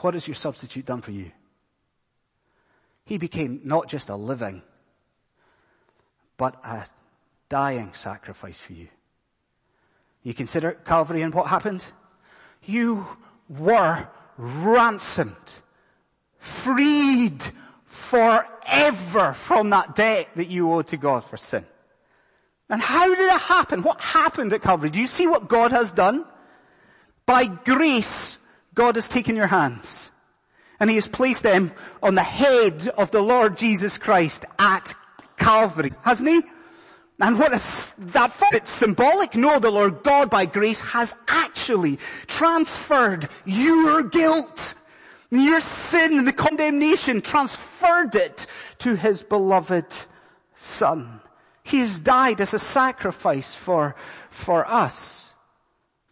What 0.00 0.14
has 0.14 0.26
your 0.26 0.34
substitute 0.34 0.86
done 0.86 1.00
for 1.00 1.12
you? 1.12 1.30
He 3.04 3.18
became 3.18 3.60
not 3.64 3.88
just 3.88 4.08
a 4.08 4.16
living, 4.16 4.62
but 6.36 6.56
a 6.64 6.86
dying 7.48 7.92
sacrifice 7.92 8.58
for 8.58 8.72
you. 8.72 8.88
You 10.22 10.34
consider 10.34 10.72
Calvary 10.72 11.22
and 11.22 11.34
what 11.34 11.46
happened? 11.46 11.84
You 12.64 13.06
were 13.48 14.08
ransomed, 14.38 15.36
freed 16.38 17.44
forever 17.84 19.32
from 19.34 19.70
that 19.70 19.94
debt 19.94 20.28
that 20.34 20.48
you 20.48 20.72
owed 20.72 20.88
to 20.88 20.96
God 20.96 21.24
for 21.24 21.36
sin. 21.36 21.64
And 22.70 22.80
how 22.80 23.06
did 23.14 23.18
it 23.18 23.40
happen? 23.40 23.82
What 23.82 24.00
happened 24.00 24.52
at 24.54 24.62
Calvary? 24.62 24.90
Do 24.90 25.00
you 25.00 25.06
see 25.06 25.26
what 25.26 25.48
God 25.48 25.72
has 25.72 25.92
done? 25.92 26.24
By 27.26 27.46
grace, 27.46 28.38
God 28.74 28.96
has 28.96 29.08
taken 29.08 29.36
your 29.36 29.46
hands 29.46 30.10
and 30.80 30.90
He 30.90 30.96
has 30.96 31.08
placed 31.08 31.42
them 31.42 31.72
on 32.02 32.14
the 32.14 32.22
head 32.22 32.88
of 32.88 33.10
the 33.10 33.22
Lord 33.22 33.56
Jesus 33.56 33.98
Christ 33.98 34.44
at 34.58 34.94
Calvary, 35.36 35.92
hasn't 36.02 36.28
He? 36.28 36.42
And 37.20 37.38
what 37.38 37.52
is 37.52 37.92
that 37.98 38.32
for? 38.32 38.48
It's 38.52 38.70
symbolic. 38.70 39.36
No, 39.36 39.60
the 39.60 39.70
Lord 39.70 40.02
God 40.02 40.30
by 40.30 40.46
grace 40.46 40.80
has 40.80 41.16
actually 41.28 41.98
transferred 42.26 43.28
your 43.44 44.02
guilt, 44.04 44.74
your 45.30 45.60
sin 45.60 46.18
and 46.18 46.26
the 46.26 46.32
condemnation, 46.32 47.20
transferred 47.20 48.16
it 48.16 48.46
to 48.78 48.96
His 48.96 49.22
beloved 49.22 49.86
Son. 50.56 51.20
He 51.62 51.78
has 51.78 51.98
died 51.98 52.40
as 52.40 52.52
a 52.52 52.58
sacrifice 52.58 53.54
for, 53.54 53.94
for 54.30 54.68
us. 54.68 55.33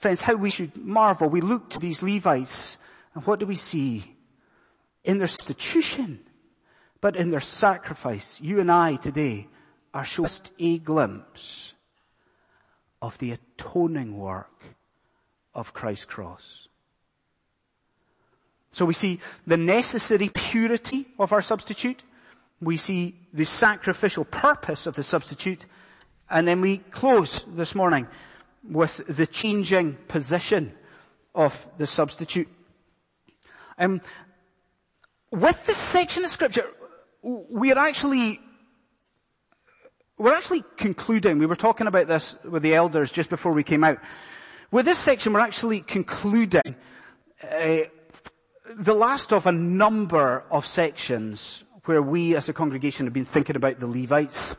Friends, 0.03 0.21
how 0.21 0.35
we 0.35 0.51
should 0.51 0.77
marvel. 0.77 1.29
We 1.29 1.41
look 1.41 1.71
to 1.71 1.79
these 1.79 2.03
Levites 2.03 2.77
and 3.15 3.25
what 3.25 3.39
do 3.39 3.47
we 3.47 3.55
see? 3.55 4.17
In 5.05 5.19
their 5.19 5.29
substitution, 5.29 6.19
but 7.01 7.15
in 7.15 7.31
their 7.31 7.39
sacrifice, 7.39 8.41
you 8.41 8.59
and 8.59 8.71
I 8.71 8.97
today 8.97 9.47
are 9.95 10.05
shown 10.05 10.25
just 10.25 10.51
a 10.59 10.79
glimpse 10.79 11.75
of 13.01 13.17
the 13.19 13.31
atoning 13.31 14.19
work 14.19 14.65
of 15.55 15.73
Christ's 15.73 16.07
cross. 16.07 16.67
So 18.73 18.85
we 18.85 18.95
see 18.95 19.21
the 19.47 19.57
necessary 19.57 20.31
purity 20.35 21.07
of 21.17 21.33
our 21.33 21.43
substitute. 21.43 22.03
We 22.61 22.77
see 22.77 23.21
the 23.33 23.45
sacrificial 23.45 24.25
purpose 24.25 24.89
of 24.89 24.97
the 24.97 25.05
substitute. 25.05 25.65
And 26.29 26.49
then 26.49 26.61
we 26.61 26.79
close 26.79 27.45
this 27.55 27.77
morning 27.77 28.09
with 28.63 29.03
the 29.09 29.27
changing 29.27 29.95
position 30.09 30.73
of 31.35 31.67
the 31.79 31.87
substitute. 31.87 32.49
Um, 33.79 34.01
with 35.31 35.65
this 35.67 35.79
section 35.79 36.25
of 36.25 36.31
scripture, 36.31 36.67
we 37.23 37.73
are 37.73 37.79
actually, 37.79 38.41
we're 40.19 40.35
actually 40.35 40.65
concluding, 40.77 41.39
we 41.39 41.47
were 41.47 41.57
talking 41.57 41.87
about 41.87 42.07
this 42.07 42.37
with 42.45 42.63
the 42.63 42.75
elders 42.75 43.11
just 43.11 43.31
before 43.31 43.53
we 43.53 43.65
came 43.65 43.83
out. 43.83 43.99
With 44.71 44.85
this 44.87 44.99
section, 44.99 45.33
we're 45.33 45.41
actually 45.41 45.81
concluding 45.81 46.77
uh, 47.43 47.79
the 48.77 48.95
last 48.95 49.33
of 49.33 49.47
a 49.47 49.53
number 49.53 50.45
of 50.51 50.67
sections 50.67 51.65
where 51.85 52.03
we 52.03 52.37
as 52.37 52.49
a 52.49 52.53
congregation 52.53 53.07
have 53.07 53.13
been 53.13 53.25
thinking 53.25 53.57
about 53.57 53.81
the 53.81 53.87
Levites. 53.87 54.55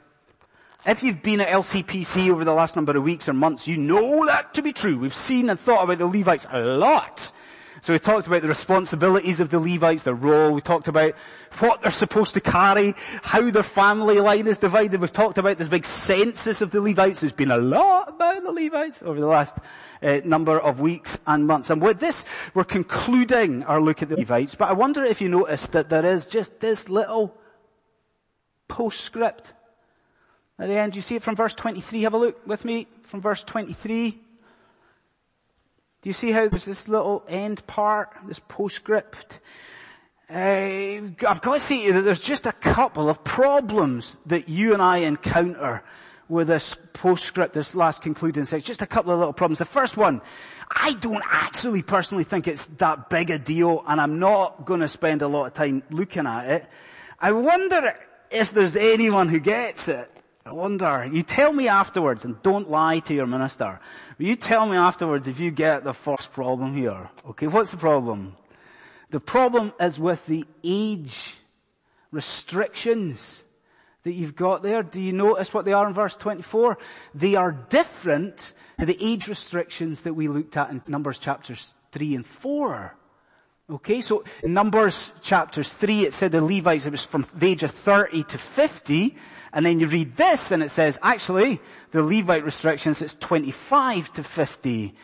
If 0.85 1.01
you've 1.01 1.23
been 1.23 1.39
at 1.39 1.47
LCPC 1.47 2.29
over 2.29 2.43
the 2.43 2.51
last 2.51 2.75
number 2.75 2.97
of 2.97 3.03
weeks 3.03 3.29
or 3.29 3.33
months, 3.33 3.69
you 3.69 3.77
know 3.77 4.25
that 4.25 4.53
to 4.55 4.61
be 4.61 4.73
true. 4.73 4.99
We've 4.99 5.13
seen 5.13 5.49
and 5.49 5.57
thought 5.57 5.85
about 5.85 5.97
the 5.97 6.07
Levites 6.07 6.45
a 6.51 6.59
lot. 6.59 7.31
So 7.79 7.93
we 7.93 7.99
talked 7.99 8.27
about 8.27 8.41
the 8.41 8.49
responsibilities 8.49 9.39
of 9.39 9.49
the 9.49 9.59
Levites, 9.59 10.03
their 10.03 10.13
role. 10.13 10.51
We 10.51 10.59
talked 10.59 10.89
about 10.89 11.15
what 11.59 11.81
they're 11.81 11.91
supposed 11.91 12.33
to 12.33 12.41
carry, 12.41 12.95
how 13.21 13.49
their 13.49 13.63
family 13.63 14.19
line 14.19 14.45
is 14.45 14.57
divided. 14.57 14.99
We've 14.99 15.11
talked 15.11 15.37
about 15.37 15.57
this 15.57 15.69
big 15.69 15.85
census 15.85 16.61
of 16.61 16.71
the 16.71 16.81
Levites. 16.81 17.21
There's 17.21 17.31
been 17.31 17.51
a 17.51 17.57
lot 17.57 18.09
about 18.09 18.43
the 18.43 18.51
Levites 18.51 19.03
over 19.03 19.21
the 19.21 19.27
last 19.27 19.57
uh, 20.01 20.19
number 20.25 20.59
of 20.59 20.81
weeks 20.81 21.17
and 21.27 21.47
months. 21.47 21.69
And 21.69 21.81
with 21.81 21.99
this, 21.99 22.25
we're 22.53 22.65
concluding 22.65 23.63
our 23.63 23.81
look 23.81 24.01
at 24.01 24.09
the 24.09 24.17
Levites. 24.17 24.55
But 24.55 24.67
I 24.67 24.73
wonder 24.73 25.05
if 25.05 25.21
you 25.21 25.29
noticed 25.29 25.71
that 25.71 25.87
there 25.87 26.05
is 26.05 26.25
just 26.25 26.59
this 26.59 26.89
little 26.89 27.33
postscript 28.67 29.53
at 30.63 30.69
the 30.69 30.77
end. 30.77 30.95
You 30.95 31.01
see 31.01 31.15
it 31.17 31.21
from 31.21 31.35
verse 31.35 31.53
23. 31.53 32.03
Have 32.03 32.13
a 32.13 32.17
look 32.17 32.47
with 32.47 32.63
me 32.63 32.87
from 33.01 33.19
verse 33.19 33.43
23. 33.43 34.11
Do 34.11 36.09
you 36.09 36.13
see 36.13 36.31
how 36.31 36.47
there's 36.47 36.63
this 36.63 36.87
little 36.87 37.21
end 37.27 37.67
part, 37.67 38.15
this 38.25 38.39
postscript? 38.39 39.41
Uh, 40.29 41.03
I've 41.27 41.41
got 41.41 41.53
to 41.53 41.59
say 41.59 41.87
to 41.87 41.93
that 41.93 42.01
there's 42.03 42.21
just 42.21 42.45
a 42.45 42.53
couple 42.53 43.09
of 43.09 43.25
problems 43.25 44.15
that 44.25 44.47
you 44.47 44.71
and 44.71 44.81
I 44.81 44.99
encounter 44.99 45.83
with 46.29 46.47
this 46.47 46.77
postscript, 46.93 47.53
this 47.53 47.75
last 47.75 48.01
concluding 48.01 48.45
section. 48.45 48.65
Just 48.65 48.81
a 48.81 48.87
couple 48.87 49.11
of 49.11 49.19
little 49.19 49.33
problems. 49.33 49.59
The 49.59 49.65
first 49.65 49.97
one, 49.97 50.21
I 50.71 50.93
don't 50.93 51.23
actually 51.29 51.81
personally 51.81 52.23
think 52.23 52.47
it's 52.47 52.67
that 52.77 53.09
big 53.09 53.29
a 53.29 53.37
deal 53.37 53.83
and 53.85 53.99
I'm 53.99 54.17
not 54.17 54.65
going 54.65 54.79
to 54.79 54.87
spend 54.87 55.23
a 55.23 55.27
lot 55.27 55.45
of 55.45 55.53
time 55.53 55.83
looking 55.89 56.25
at 56.25 56.49
it. 56.49 56.65
I 57.19 57.33
wonder 57.33 57.93
if 58.31 58.53
there's 58.53 58.77
anyone 58.77 59.27
who 59.27 59.41
gets 59.41 59.89
it. 59.89 60.09
I 60.45 60.51
wonder, 60.51 61.09
you 61.11 61.23
tell 61.23 61.53
me 61.53 61.69
afterwards, 61.69 62.25
and 62.25 62.41
don't 62.41 62.69
lie 62.69 62.99
to 62.99 63.13
your 63.13 63.27
minister, 63.27 63.79
you 64.17 64.35
tell 64.35 64.65
me 64.65 64.75
afterwards 64.75 65.27
if 65.27 65.39
you 65.39 65.51
get 65.51 65.83
the 65.83 65.93
first 65.93 66.33
problem 66.33 66.75
here. 66.75 67.09
Okay, 67.29 67.47
what's 67.47 67.71
the 67.71 67.77
problem? 67.77 68.35
The 69.09 69.21
problem 69.21 69.71
is 69.79 69.97
with 69.97 70.25
the 70.25 70.45
age 70.63 71.37
restrictions 72.11 73.45
that 74.03 74.13
you've 74.13 74.35
got 74.35 74.63
there. 74.63 74.83
Do 74.83 75.01
you 75.01 75.13
notice 75.13 75.53
what 75.53 75.63
they 75.63 75.73
are 75.73 75.87
in 75.87 75.93
verse 75.93 76.17
24? 76.17 76.77
They 77.15 77.35
are 77.35 77.51
different 77.51 78.53
to 78.79 78.85
the 78.85 78.97
age 78.99 79.27
restrictions 79.27 80.01
that 80.01 80.13
we 80.13 80.27
looked 80.27 80.57
at 80.57 80.69
in 80.69 80.81
Numbers 80.87 81.19
chapters 81.19 81.73
3 81.91 82.15
and 82.15 82.25
4. 82.25 82.97
Okay, 83.69 84.01
so 84.01 84.25
in 84.43 84.53
Numbers 84.53 85.13
chapters 85.21 85.71
3 85.71 86.05
it 86.05 86.13
said 86.13 86.33
the 86.33 86.41
Levites, 86.41 86.85
it 86.85 86.91
was 86.91 87.03
from 87.03 87.25
the 87.33 87.47
age 87.47 87.63
of 87.63 87.71
30 87.71 88.23
to 88.25 88.37
50, 88.37 89.15
and 89.53 89.65
then 89.65 89.79
you 89.79 89.87
read 89.87 90.15
this 90.17 90.51
and 90.51 90.63
it 90.63 90.69
says, 90.69 90.99
actually, 91.01 91.61
the 91.91 92.03
Levite 92.03 92.43
restrictions, 92.43 93.01
it's 93.01 93.15
25 93.15 94.11
to 94.13 94.23
50. 94.23 94.95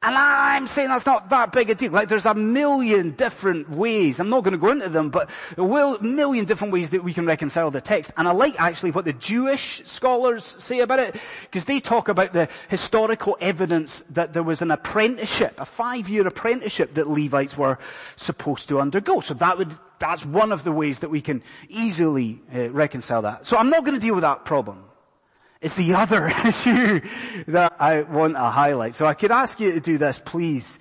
And 0.00 0.14
I'm 0.14 0.68
saying 0.68 0.90
that's 0.90 1.06
not 1.06 1.28
that 1.30 1.50
big 1.50 1.70
a 1.70 1.74
deal. 1.74 1.90
Like 1.90 2.08
there's 2.08 2.24
a 2.24 2.32
million 2.32 3.10
different 3.12 3.68
ways. 3.68 4.20
I'm 4.20 4.28
not 4.28 4.44
going 4.44 4.52
to 4.52 4.58
go 4.58 4.70
into 4.70 4.88
them, 4.88 5.10
but 5.10 5.28
a 5.56 5.98
million 6.00 6.44
different 6.44 6.72
ways 6.72 6.90
that 6.90 7.02
we 7.02 7.12
can 7.12 7.26
reconcile 7.26 7.72
the 7.72 7.80
text. 7.80 8.12
And 8.16 8.28
I 8.28 8.30
like 8.30 8.60
actually 8.60 8.92
what 8.92 9.06
the 9.06 9.12
Jewish 9.12 9.82
scholars 9.86 10.44
say 10.44 10.78
about 10.80 11.00
it, 11.00 11.16
because 11.42 11.64
they 11.64 11.80
talk 11.80 12.08
about 12.08 12.32
the 12.32 12.48
historical 12.68 13.36
evidence 13.40 14.04
that 14.10 14.34
there 14.34 14.44
was 14.44 14.62
an 14.62 14.70
apprenticeship, 14.70 15.58
a 15.58 15.66
five-year 15.66 16.24
apprenticeship 16.28 16.94
that 16.94 17.08
Levites 17.08 17.58
were 17.58 17.78
supposed 18.14 18.68
to 18.68 18.78
undergo. 18.78 19.18
So 19.18 19.34
that 19.34 19.58
would, 19.58 19.76
that's 19.98 20.24
one 20.24 20.52
of 20.52 20.64
the 20.64 20.72
ways 20.72 21.00
that 21.00 21.10
we 21.10 21.20
can 21.20 21.42
easily 21.68 22.40
uh, 22.54 22.70
reconcile 22.70 23.22
that. 23.22 23.46
So 23.46 23.56
I'm 23.56 23.70
not 23.70 23.84
going 23.84 23.94
to 23.94 24.00
deal 24.00 24.14
with 24.14 24.22
that 24.22 24.44
problem. 24.44 24.84
It's 25.60 25.74
the 25.74 25.94
other 25.94 26.28
issue 26.46 27.00
that 27.48 27.74
I 27.80 28.02
want 28.02 28.34
to 28.34 28.44
highlight. 28.44 28.94
So 28.94 29.06
I 29.06 29.14
could 29.14 29.32
ask 29.32 29.58
you 29.60 29.72
to 29.72 29.80
do 29.80 29.98
this, 29.98 30.20
please. 30.24 30.78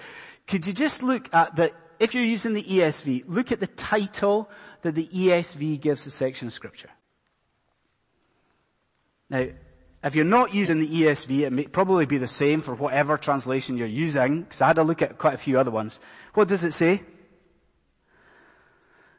Could 0.48 0.68
you 0.68 0.74
just 0.74 1.02
look 1.04 1.34
at 1.34 1.56
the, 1.56 1.72
if 2.00 2.14
you're 2.14 2.24
using 2.24 2.54
the 2.54 2.64
ESV, 2.64 3.24
look 3.28 3.52
at 3.52 3.60
the 3.60 3.68
title 3.68 4.50
that 4.82 4.96
the 4.96 5.08
ESV 5.08 5.80
gives 5.82 6.06
the 6.06 6.12
section 6.12 6.48
of 6.48 6.54
scripture. 6.54 6.90
Now, 9.30 9.48
if 10.04 10.16
you're 10.16 10.26
not 10.26 10.54
using 10.54 10.80
the 10.80 10.88
ESV, 10.88 11.42
it 11.42 11.52
may 11.52 11.66
probably 11.66 12.06
be 12.06 12.18
the 12.18 12.28
same 12.28 12.62
for 12.62 12.76
whatever 12.76 13.18
translation 13.18 13.78
you're 13.78 13.88
using, 13.88 14.44
because 14.44 14.62
I 14.62 14.68
had 14.68 14.78
a 14.78 14.84
look 14.84 15.02
at 15.02 15.18
quite 15.18 15.34
a 15.34 15.38
few 15.38 15.60
other 15.60 15.72
ones. 15.72 16.00
What 16.34 16.48
does 16.48 16.64
it 16.64 16.72
say? 16.72 17.04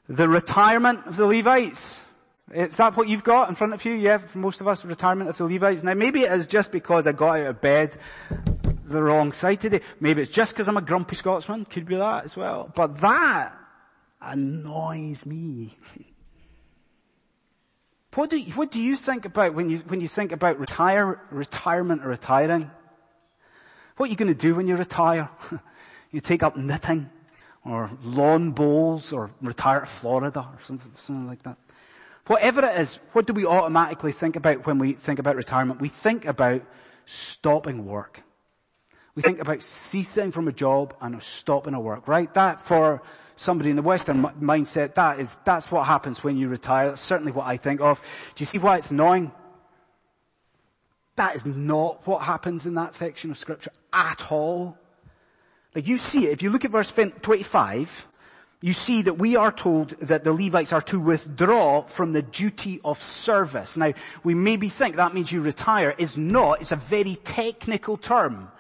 The 0.09 0.29
retirement 0.29 1.07
of 1.07 1.17
the 1.17 1.27
Levites. 1.27 2.01
Is 2.53 2.79
that 2.79 2.97
what 2.97 3.09
you've 3.09 3.25
got 3.25 3.51
in 3.51 3.55
front 3.55 3.75
of 3.75 3.85
you? 3.85 3.93
Yeah, 3.93 4.19
for 4.19 4.39
most 4.39 4.63
of 4.63 4.69
us, 4.69 4.85
retirement 4.85 5.29
of 5.29 5.37
the 5.37 5.45
Levites. 5.45 5.83
Now 5.83 5.93
maybe 5.93 6.23
it 6.23 6.33
is 6.33 6.47
just 6.47 6.73
because 6.73 7.07
I 7.07 7.13
got 7.13 7.41
out 7.41 7.47
of 7.47 7.61
bed 7.61 7.97
the 8.87 9.03
wrong 9.03 9.33
side 9.33 9.61
today. 9.61 9.83
Maybe 10.01 10.23
it's 10.23 10.31
just 10.31 10.55
because 10.55 10.67
I'm 10.67 10.79
a 10.79 10.83
grumpy 10.83 11.15
Scotsman. 11.15 11.67
Could 11.67 11.85
be 11.85 11.97
that 11.97 12.25
as 12.25 12.37
well. 12.37 12.73
But 12.75 13.03
that 13.03 13.55
annoys 14.21 15.27
me. 15.27 15.77
what 18.15 18.31
do, 18.31 18.41
what 18.55 18.71
do 18.71 18.81
you 18.81 18.97
think 18.97 19.27
about 19.27 19.53
when 19.53 19.69
you, 19.69 19.79
when 19.81 20.01
you 20.01 20.09
think 20.09 20.33
about 20.33 20.59
retire, 20.59 21.21
retirement 21.31 22.03
or 22.03 22.09
retiring? 22.09 22.71
What 23.99 24.07
are 24.07 24.11
you 24.11 24.17
going 24.17 24.33
to 24.33 24.35
do 24.35 24.55
when 24.55 24.67
you 24.67 24.77
retire? 24.77 25.29
you 26.11 26.21
take 26.21 26.43
up 26.43 26.57
knitting 26.57 27.11
or 27.65 27.91
lawn 28.03 28.53
bowls 28.53 29.13
or 29.13 29.31
retire 29.41 29.81
to 29.81 29.87
Florida 29.87 30.41
or 30.41 30.59
something, 30.65 30.91
something 30.97 31.27
like 31.27 31.43
that. 31.43 31.57
Whatever 32.27 32.65
it 32.67 32.79
is, 32.79 32.99
what 33.13 33.27
do 33.27 33.33
we 33.33 33.47
automatically 33.47 34.13
think 34.13 34.37
about 34.37 34.67
when 34.67 34.79
we 34.79 34.93
think 34.93 35.19
about 35.19 35.37
retirement? 35.37 35.81
We 35.81 35.89
think 35.89 36.27
about 36.27 36.63
stopping 37.07 37.87
work. 37.87 38.23
We 39.15 39.23
think 39.23 39.41
about 39.41 39.63
ceasing 39.63 40.31
from 40.31 40.47
a 40.47 40.53
job 40.53 40.95
and 41.01 41.21
stopping 41.23 41.75
a 41.75 41.81
work, 41.81 42.07
right? 42.07 42.33
That 42.35 42.61
for 42.61 43.03
somebody 43.35 43.71
in 43.71 43.77
the 43.77 43.83
Western 43.83 44.23
mindset, 44.41 44.95
that 44.95 45.19
is, 45.19 45.41
that's 45.45 45.73
what 45.73 45.87
happens 45.87 46.23
when 46.23 46.37
you 46.37 46.49
retire. 46.49 46.89
That's 46.89 47.01
certainly 47.01 47.33
what 47.33 47.47
I 47.47 47.57
think 47.57 47.81
of. 47.81 48.01
Do 48.35 48.43
you 48.43 48.47
see 48.47 48.59
why 48.59 48.77
it's 48.77 48.91
annoying? 48.91 49.33
That 51.17 51.35
is 51.35 51.45
not 51.45 52.07
what 52.07 52.23
happens 52.23 52.67
in 52.67 52.75
that 52.75 52.95
section 52.95 53.31
of 53.31 53.39
scripture 53.39 53.73
at 53.93 54.31
all. 54.31 54.79
Like 55.75 55.87
you 55.87 55.99
see 55.99 56.27
it, 56.27 56.33
if 56.33 56.43
you 56.43 56.51
look 56.51 56.65
at 56.65 56.71
verse 56.71 56.93
25, 56.93 58.07
you 58.61 58.73
see 58.73 59.03
that 59.03 59.15
we 59.15 59.37
are 59.37 59.53
told 59.53 59.91
that 60.01 60.25
the 60.25 60.33
Levites 60.33 60.73
are 60.73 60.81
to 60.83 60.99
withdraw 60.99 61.83
from 61.83 62.13
the 62.13 62.23
duty 62.23 62.81
of 62.85 63.01
service. 63.01 63.77
Now, 63.77 63.93
we 64.25 64.35
maybe 64.35 64.69
think 64.69 64.97
that 64.97 65.15
means 65.15 65.31
you 65.31 65.41
retire. 65.41 65.95
Is 65.97 66.17
not. 66.17 66.61
It's 66.61 66.73
a 66.73 66.77
very 66.77 67.17
technical 67.17 67.97
term. 67.97 68.51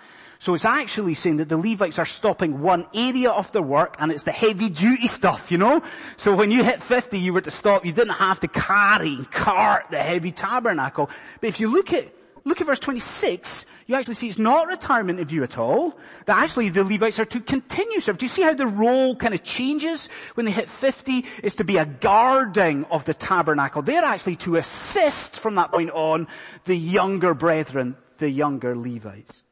So 0.40 0.54
it's 0.54 0.64
actually 0.64 1.14
saying 1.14 1.38
that 1.38 1.48
the 1.48 1.56
Levites 1.56 1.98
are 1.98 2.06
stopping 2.06 2.60
one 2.60 2.86
area 2.94 3.30
of 3.30 3.50
their 3.50 3.62
work 3.62 3.96
and 3.98 4.12
it's 4.12 4.22
the 4.22 4.30
heavy 4.30 4.70
duty 4.70 5.08
stuff, 5.08 5.50
you 5.50 5.58
know? 5.58 5.82
So 6.16 6.32
when 6.36 6.52
you 6.52 6.62
hit 6.62 6.80
50 6.80 7.18
you 7.18 7.32
were 7.32 7.40
to 7.40 7.50
stop, 7.50 7.84
you 7.84 7.92
didn't 7.92 8.14
have 8.14 8.38
to 8.40 8.48
carry 8.48 9.14
and 9.14 9.28
cart 9.28 9.86
the 9.90 9.98
heavy 9.98 10.30
tabernacle. 10.30 11.10
But 11.40 11.48
if 11.48 11.58
you 11.58 11.72
look 11.72 11.92
at 11.92 12.12
look 12.48 12.60
at 12.60 12.66
verse 12.66 12.80
26, 12.80 13.66
you 13.86 13.94
actually 13.94 14.14
see 14.14 14.28
it's 14.28 14.38
not 14.38 14.66
retirement 14.66 15.20
of 15.20 15.30
you 15.30 15.42
at 15.42 15.58
all. 15.58 15.98
That 16.26 16.38
actually 16.38 16.70
the 16.70 16.84
Levites 16.84 17.18
are 17.18 17.24
to 17.26 17.40
continue 17.40 18.00
service. 18.00 18.18
Do 18.18 18.24
you 18.24 18.30
see 18.30 18.42
how 18.42 18.54
the 18.54 18.66
role 18.66 19.14
kind 19.16 19.34
of 19.34 19.44
changes 19.44 20.08
when 20.34 20.46
they 20.46 20.52
hit 20.52 20.68
50? 20.68 21.24
It's 21.42 21.56
to 21.56 21.64
be 21.64 21.76
a 21.76 21.86
guarding 21.86 22.84
of 22.86 23.04
the 23.04 23.14
tabernacle. 23.14 23.82
They're 23.82 24.04
actually 24.04 24.36
to 24.36 24.56
assist 24.56 25.38
from 25.38 25.54
that 25.56 25.72
point 25.72 25.90
on 25.90 26.26
the 26.64 26.76
younger 26.76 27.34
brethren, 27.34 27.96
the 28.18 28.30
younger 28.30 28.76
Levites. 28.76 29.42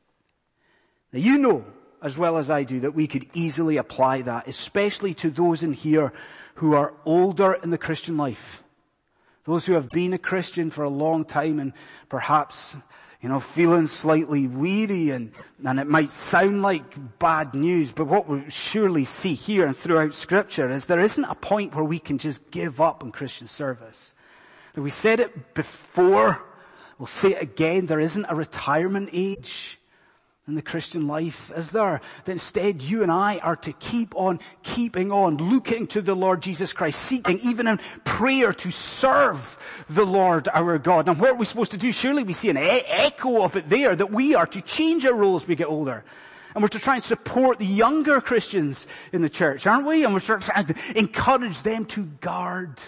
Now 1.13 1.21
you 1.21 1.39
know 1.39 1.65
as 2.03 2.19
well 2.19 2.37
as 2.37 2.51
I 2.51 2.65
do 2.65 2.81
that 2.81 2.95
we 2.95 3.07
could 3.07 3.27
easily 3.35 3.79
apply 3.79 4.23
that, 4.23 4.49
especially 4.49 5.15
to 5.15 5.31
those 5.31 5.63
in 5.63 5.73
here 5.73 6.13
who 6.57 6.75
are 6.75 6.95
older 7.05 7.55
in 7.55 7.71
the 7.71 7.79
Christian 7.79 8.17
life. 8.17 8.63
Those 9.47 9.65
who 9.65 9.75
have 9.75 9.91
been 9.91 10.13
a 10.13 10.19
Christian 10.19 10.71
for 10.71 10.83
a 10.83 10.91
long 10.91 11.25
time 11.25 11.61
and 11.61 11.73
perhaps, 12.09 12.77
you 13.21 13.29
know, 13.29 13.39
feeling 13.39 13.87
slightly 13.87 14.49
weary 14.49 15.11
and, 15.11 15.31
and 15.65 15.79
it 15.79 15.87
might 15.87 16.11
sound 16.11 16.63
like 16.63 17.19
bad 17.21 17.55
news, 17.55 17.93
but 17.93 18.09
what 18.09 18.29
we 18.29 18.51
surely 18.51 19.05
see 19.05 19.35
here 19.35 19.65
and 19.65 19.77
throughout 19.77 20.15
scripture 20.15 20.69
is 20.69 20.87
there 20.87 21.01
isn't 21.01 21.25
a 21.25 21.37
point 21.37 21.77
where 21.77 21.85
we 21.85 22.01
can 22.01 22.19
just 22.19 22.51
give 22.51 22.81
up 22.81 23.05
on 23.05 23.13
Christian 23.13 23.47
service. 23.47 24.15
We 24.75 24.91
said 24.91 25.21
it 25.21 25.55
before, 25.55 26.43
we'll 26.99 27.07
say 27.07 27.31
it 27.31 27.43
again, 27.43 27.87
there 27.87 28.01
isn't 28.01 28.27
a 28.29 28.35
retirement 28.35 29.11
age 29.13 29.79
in 30.49 30.55
the 30.55 30.63
Christian 30.63 31.09
life, 31.09 31.51
is 31.57 31.73
there? 31.73 32.01
That 32.25 32.33
instead 32.33 32.81
you 32.81 33.03
and 33.03 33.11
I 33.11 33.39
are 33.39 33.57
to 33.57 33.73
keep 33.73 34.15
on 34.15 34.39
keeping 34.63 35.11
on, 35.11 35.39
looking 35.39 35.89
to 35.89 36.01
the 36.01 36.15
Lord 36.15 36.41
Jesus 36.41 36.73
Christ, 36.73 37.01
seeking 37.01 37.41
even 37.41 37.67
in 37.67 37.81
prayer 38.05 38.53
to 38.53 38.71
serve 38.71 39.59
the 39.89 40.05
Lord 40.05 40.49
our 40.53 40.79
God. 40.79 41.09
And 41.09 41.19
what 41.19 41.31
are 41.31 41.35
we 41.35 41.47
supposed 41.47 41.73
to 41.73 41.77
do? 41.77 41.91
Surely 41.91 42.23
we 42.23 42.33
see 42.33 42.49
an 42.49 42.59
e- 42.59 42.61
echo 42.61 43.43
of 43.43 43.57
it 43.57 43.69
there, 43.69 43.97
that 43.97 44.13
we 44.13 44.37
are 44.37 44.47
to 44.47 44.61
change 44.61 45.05
our 45.05 45.15
role 45.15 45.35
as 45.35 45.49
we 45.49 45.57
get 45.57 45.67
older. 45.67 46.05
And 46.55 46.63
we're 46.63 46.69
to 46.69 46.79
try 46.79 46.95
and 46.95 47.05
support 47.05 47.59
the 47.59 47.67
younger 47.67 48.21
Christians 48.21 48.87
in 49.13 49.23
the 49.23 49.29
church, 49.29 49.67
aren't 49.67 49.85
we? 49.85 50.05
And 50.05 50.15
we're 50.15 50.21
to 50.21 50.39
try 50.39 50.63
to 50.63 50.75
encourage 50.95 51.61
them 51.63 51.87
to 51.87 52.05
guard 52.05 52.81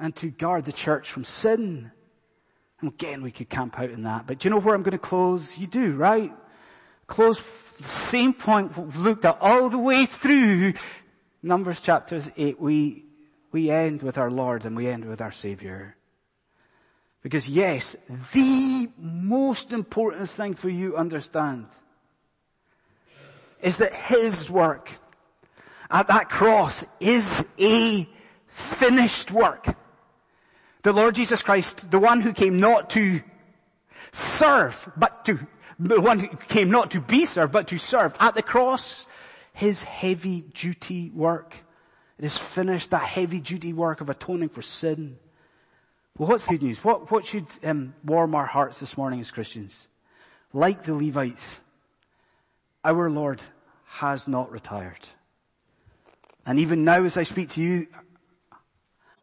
and 0.00 0.16
to 0.16 0.30
guard 0.30 0.64
the 0.64 0.72
church 0.72 1.10
from 1.10 1.24
sin. 1.24 1.92
And 2.80 2.90
again, 2.90 3.22
we 3.22 3.30
could 3.30 3.50
camp 3.50 3.78
out 3.78 3.90
in 3.90 4.04
that. 4.04 4.26
But 4.26 4.38
do 4.38 4.48
you 4.48 4.54
know 4.54 4.60
where 4.60 4.74
I'm 4.74 4.82
going 4.82 4.92
to 4.92 4.98
close? 4.98 5.58
You 5.58 5.66
do, 5.66 5.92
right? 5.92 6.32
Close 7.06 7.42
the 7.78 7.84
same 7.84 8.32
point 8.32 8.76
we've 8.76 8.96
looked 8.96 9.24
at 9.24 9.38
all 9.40 9.68
the 9.68 9.78
way 9.78 10.06
through 10.06 10.74
Numbers 11.42 11.80
chapters 11.80 12.30
8. 12.36 12.60
We, 12.60 13.04
we 13.52 13.70
end 13.70 14.02
with 14.02 14.16
our 14.16 14.30
Lord 14.30 14.64
and 14.64 14.76
we 14.76 14.88
end 14.88 15.04
with 15.04 15.20
our 15.20 15.32
Savior. 15.32 15.96
Because 17.22 17.48
yes, 17.48 17.96
the 18.32 18.88
most 18.98 19.72
important 19.72 20.28
thing 20.30 20.54
for 20.54 20.68
you 20.68 20.96
understand 20.96 21.66
is 23.60 23.78
that 23.78 23.94
His 23.94 24.48
work 24.48 24.90
at 25.90 26.08
that 26.08 26.28
cross 26.28 26.86
is 27.00 27.44
a 27.58 28.08
finished 28.46 29.30
work. 29.30 29.74
The 30.82 30.92
Lord 30.92 31.14
Jesus 31.14 31.42
Christ, 31.42 31.90
the 31.90 31.98
one 31.98 32.20
who 32.20 32.32
came 32.32 32.60
not 32.60 32.90
to 32.90 33.22
serve, 34.12 34.90
but 34.96 35.24
to 35.24 35.38
the 35.78 36.00
one 36.00 36.18
who 36.20 36.28
came 36.36 36.70
not 36.70 36.92
to 36.92 37.00
be 37.00 37.24
served, 37.24 37.52
but 37.52 37.68
to 37.68 37.78
serve. 37.78 38.16
At 38.20 38.34
the 38.34 38.42
cross, 38.42 39.06
his 39.52 39.82
heavy 39.82 40.42
duty 40.42 41.10
work. 41.10 41.56
It 42.18 42.24
is 42.24 42.38
finished, 42.38 42.90
that 42.90 43.02
heavy 43.02 43.40
duty 43.40 43.72
work 43.72 44.00
of 44.00 44.08
atoning 44.08 44.50
for 44.50 44.62
sin. 44.62 45.18
Well, 46.16 46.28
what's 46.28 46.44
the 46.44 46.52
good 46.52 46.62
news? 46.62 46.84
What, 46.84 47.10
what 47.10 47.26
should 47.26 47.46
um, 47.64 47.94
warm 48.04 48.34
our 48.34 48.46
hearts 48.46 48.78
this 48.78 48.96
morning 48.96 49.20
as 49.20 49.32
Christians? 49.32 49.88
Like 50.52 50.84
the 50.84 50.94
Levites, 50.94 51.60
our 52.84 53.10
Lord 53.10 53.42
has 53.86 54.28
not 54.28 54.52
retired. 54.52 55.08
And 56.46 56.58
even 56.58 56.84
now 56.84 57.02
as 57.02 57.16
I 57.16 57.24
speak 57.24 57.50
to 57.50 57.62
you, 57.62 57.88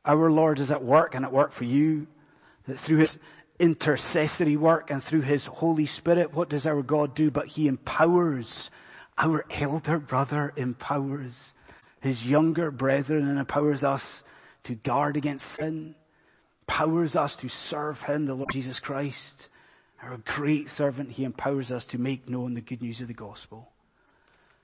our 0.03 0.31
Lord 0.31 0.59
is 0.59 0.71
at 0.71 0.83
work 0.83 1.15
and 1.15 1.23
at 1.23 1.31
work 1.31 1.51
for 1.51 1.63
you, 1.63 2.07
that 2.67 2.79
through 2.79 2.97
his 2.97 3.19
intercessory 3.61 4.57
work 4.57 4.91
and 4.91 5.01
through 5.01 5.21
His 5.21 5.45
Holy 5.45 5.85
Spirit, 5.85 6.33
what 6.33 6.49
does 6.49 6.65
our 6.65 6.81
God 6.81 7.15
do? 7.15 7.31
But 7.31 7.47
He 7.47 7.67
empowers 7.67 8.69
our 9.17 9.45
elder 9.51 9.99
brother 9.99 10.51
empowers 10.55 11.53
his 12.01 12.27
younger 12.27 12.71
brethren 12.71 13.27
and 13.27 13.37
empowers 13.37 13.83
us 13.83 14.23
to 14.63 14.75
guard 14.75 15.15
against 15.15 15.45
sin, 15.45 15.95
empowers 16.67 17.15
us 17.15 17.35
to 17.37 17.47
serve 17.47 18.01
him, 18.01 18.25
the 18.25 18.33
Lord 18.33 18.49
Jesus 18.51 18.79
Christ, 18.79 19.49
our 20.01 20.17
great 20.25 20.69
servant. 20.69 21.11
He 21.11 21.23
empowers 21.23 21.71
us 21.71 21.85
to 21.87 21.99
make 21.99 22.27
known 22.27 22.55
the 22.55 22.61
good 22.61 22.81
news 22.81 22.99
of 23.01 23.07
the 23.07 23.13
gospel. 23.13 23.71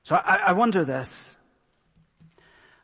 So 0.04 0.16
I, 0.16 0.38
I 0.48 0.52
wonder 0.54 0.84
this. 0.84 1.38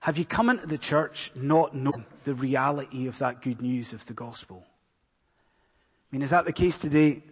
Have 0.02 0.18
you 0.18 0.26
come 0.26 0.50
into 0.50 0.68
the 0.68 0.78
church 0.78 1.32
not 1.34 1.74
knowing 1.74 2.06
the 2.26 2.36
reality 2.36 3.08
of 3.08 3.18
that 3.20 3.42
good 3.42 3.62
news 3.62 3.94
of 3.94 4.06
the 4.06 4.14
gospel? 4.14 4.64
Mean, 6.14 6.22
is 6.22 6.30
that 6.30 6.46
the 6.46 6.54
case 6.54 6.78
today? 6.78 7.24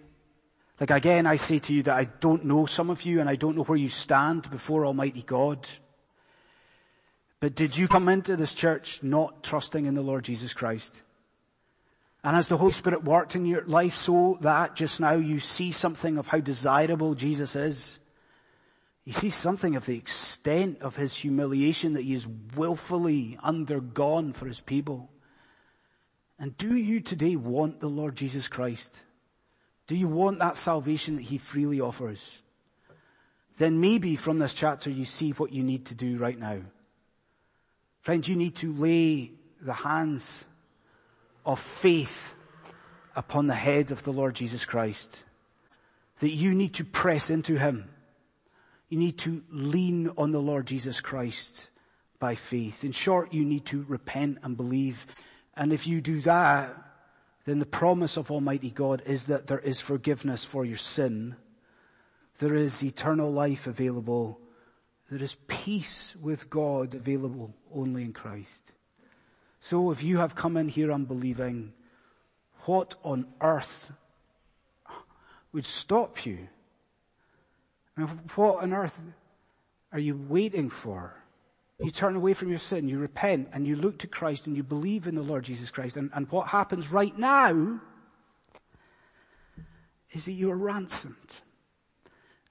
Like 0.80 0.90
again, 0.90 1.28
I 1.28 1.36
say 1.36 1.60
to 1.60 1.72
you 1.72 1.84
that 1.84 1.96
I 1.96 2.06
don't 2.06 2.46
know 2.46 2.66
some 2.66 2.90
of 2.90 3.04
you 3.04 3.20
and 3.20 3.30
I 3.30 3.36
don't 3.36 3.56
know 3.56 3.64
where 3.64 3.78
you 3.78 3.90
stand 3.90 4.50
before 4.50 4.88
Almighty 4.88 5.22
God. 5.22 5.70
But 7.40 7.54
did 7.54 7.78
you 7.78 7.88
come 7.88 8.10
into 8.10 8.36
this 8.36 8.56
church 8.56 9.04
not 9.04 9.44
trusting 9.44 9.86
in 9.86 9.94
the 9.94 10.02
Lord 10.02 10.24
Jesus 10.26 10.56
Christ? 10.56 11.04
And 12.24 12.36
as 12.36 12.48
the 12.48 12.58
Holy 12.58 12.72
Spirit 12.72 13.04
worked 13.04 13.36
in 13.36 13.46
your 13.46 13.64
life 13.66 13.94
so 13.94 14.40
that 14.42 14.76
just 14.76 15.00
now 15.00 15.14
you 15.14 15.40
see 15.40 15.72
something 15.72 16.18
of 16.18 16.26
how 16.26 16.40
desirable 16.40 17.14
Jesus 17.14 17.56
is. 17.56 18.00
You 19.06 19.14
see 19.14 19.30
something 19.30 19.76
of 19.76 19.86
the 19.86 19.98
extent 19.98 20.82
of 20.82 20.96
his 20.96 21.16
humiliation 21.16 21.94
that 21.94 22.02
he 22.02 22.14
has 22.14 22.26
willfully 22.56 23.38
undergone 23.44 24.34
for 24.34 24.48
his 24.48 24.60
people. 24.60 25.12
And 26.42 26.58
do 26.58 26.76
you 26.76 27.02
today 27.02 27.36
want 27.36 27.80
the 27.80 27.88
Lord 27.88 28.16
Jesus 28.16 28.48
Christ? 28.48 29.04
Do 29.86 29.96
you 29.96 30.08
want 30.08 30.40
that 30.40 30.58
salvation 30.58 31.18
that 31.18 31.22
He 31.22 31.38
freely 31.38 31.80
offers? 31.80 32.42
Then 33.58 33.80
maybe 33.80 34.16
from 34.16 34.40
this 34.40 34.56
chapter 34.56 34.90
you 34.90 35.06
see 35.06 35.32
what 35.32 35.52
you 35.52 35.62
need 35.62 35.86
to 35.86 35.96
do 35.96 36.18
right 36.18 36.38
now. 36.38 36.62
Friends, 38.00 38.28
you 38.28 38.36
need 38.36 38.56
to 38.56 38.74
lay 38.74 39.34
the 39.62 39.74
hands 39.74 40.44
of 41.46 41.60
faith 41.60 42.34
upon 43.16 43.46
the 43.46 43.54
head 43.54 43.92
of 43.92 44.02
the 44.02 44.12
Lord 44.12 44.34
Jesus 44.34 44.66
Christ. 44.66 45.24
That 46.22 46.32
you 46.32 46.56
need 46.56 46.74
to 46.76 46.84
press 46.84 47.30
into 47.30 47.60
Him. 47.60 47.88
You 48.90 48.98
need 48.98 49.20
to 49.20 49.44
lean 49.52 50.10
on 50.18 50.32
the 50.32 50.42
Lord 50.42 50.66
Jesus 50.66 51.02
Christ 51.02 51.70
by 52.18 52.34
faith. 52.34 52.84
In 52.84 52.94
short, 52.94 53.32
you 53.32 53.46
need 53.46 53.66
to 53.68 53.86
repent 53.88 54.40
and 54.42 54.58
believe 54.58 55.06
and 55.62 55.72
if 55.72 55.86
you 55.86 56.02
do 56.02 56.22
that, 56.22 56.76
then 57.46 57.60
the 57.60 57.68
promise 57.68 58.18
of 58.18 58.32
Almighty 58.32 58.72
God 58.72 59.04
is 59.06 59.26
that 59.26 59.46
there 59.46 59.60
is 59.60 59.80
forgiveness 59.80 60.44
for 60.44 60.66
your 60.66 60.76
sin. 60.76 61.36
There 62.40 62.56
is 62.56 62.82
eternal 62.82 63.32
life 63.32 63.68
available. 63.68 64.40
There 65.12 65.22
is 65.22 65.36
peace 65.48 66.16
with 66.20 66.50
God 66.50 66.96
available 66.96 67.54
only 67.72 68.02
in 68.02 68.12
Christ. 68.12 68.72
So 69.60 69.92
if 69.92 70.02
you 70.02 70.18
have 70.18 70.34
come 70.34 70.58
in 70.58 70.68
here 70.68 70.92
unbelieving, 70.92 71.74
what 72.62 72.96
on 73.04 73.28
earth 73.40 73.92
would 75.52 75.68
stop 75.68 76.26
you? 76.26 76.48
I 77.96 78.02
mean, 78.02 78.20
what 78.34 78.64
on 78.64 78.74
earth 78.74 79.00
are 79.92 80.00
you 80.00 80.20
waiting 80.28 80.72
for? 80.72 81.21
You 81.82 81.90
turn 81.90 82.16
away 82.16 82.34
from 82.34 82.50
your 82.50 82.60
sin, 82.60 82.88
you 82.88 83.00
repent, 83.00 83.50
and 83.54 83.66
you 83.66 83.76
look 83.76 84.00
to 84.00 84.08
Christ 84.08 84.46
and 84.46 84.56
you 84.56 84.64
believe 84.64 85.08
in 85.08 85.16
the 85.16 85.24
Lord 85.24 85.44
Jesus 85.44 85.72
Christ. 85.72 85.98
And, 85.98 86.12
and 86.14 86.30
what 86.32 86.48
happens 86.48 86.92
right 86.92 87.18
now 87.18 87.80
is 90.12 90.26
that 90.26 90.34
you 90.34 90.52
are 90.52 90.58
ransomed 90.58 91.42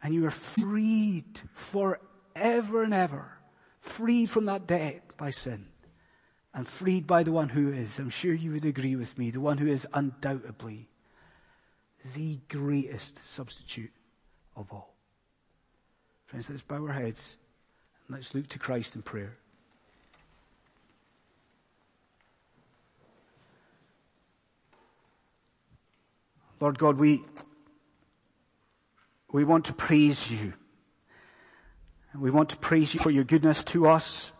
and 0.03 0.13
you 0.15 0.27
are 0.27 0.33
freed 0.33 1.41
forever 1.53 2.83
and 2.83 2.95
ever, 2.95 3.39
freed 3.79 4.31
from 4.31 4.47
that 4.47 4.67
debt 4.67 5.17
by 5.17 5.31
sin 5.31 5.67
and 6.53 6.67
freed 6.67 7.07
by 7.07 7.23
the 7.23 7.33
one 7.33 7.49
who 7.49 7.73
is, 7.73 7.99
I'm 7.99 8.11
sure 8.11 8.35
you 8.35 8.53
would 8.53 8.65
agree 8.65 8.97
with 8.97 9.17
me, 9.17 9.31
the 9.31 9.41
one 9.41 9.59
who 9.59 9.69
is 9.69 9.87
undoubtedly 9.93 10.89
the 12.15 12.41
greatest 12.49 13.25
substitute 13.25 13.93
of 14.57 14.73
all. 14.73 14.95
Friends, 16.27 16.51
let's 16.51 16.63
bow 16.63 16.87
our 16.87 16.93
heads 16.93 17.37
let's 18.11 18.35
look 18.35 18.49
to 18.49 18.59
Christ 18.59 18.97
in 18.97 19.03
prayer. 19.03 19.37
Lord 26.61 26.79
God, 26.79 26.99
we 26.99 27.25
we 29.33 29.45
want 29.45 29.67
to 29.67 29.73
praise 29.73 30.31
you. 30.31 30.53
We 32.19 32.31
want 32.31 32.51
to 32.51 32.57
praise 32.57 32.93
you 32.93 33.01
for 33.01 33.11
your 33.11 33.25
goodness 33.25 33.63
to 33.65 33.87
us. 33.87 34.33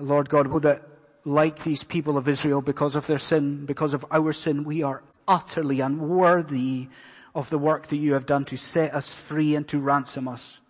Lord 0.00 0.30
God, 0.30 0.62
that 0.62 0.82
like 1.24 1.62
these 1.62 1.84
people 1.84 2.16
of 2.16 2.28
Israel, 2.28 2.62
because 2.62 2.94
of 2.94 3.06
their 3.06 3.18
sin, 3.18 3.66
because 3.66 3.92
of 3.92 4.04
our 4.10 4.32
sin, 4.32 4.64
we 4.64 4.82
are 4.82 5.02
utterly 5.28 5.80
unworthy 5.80 6.88
of 7.34 7.50
the 7.50 7.58
work 7.58 7.86
that 7.88 7.96
you 7.96 8.14
have 8.14 8.26
done 8.26 8.44
to 8.46 8.56
set 8.56 8.94
us 8.94 9.14
free 9.14 9.54
and 9.54 9.68
to 9.68 9.78
ransom 9.78 10.26
us. 10.26 10.61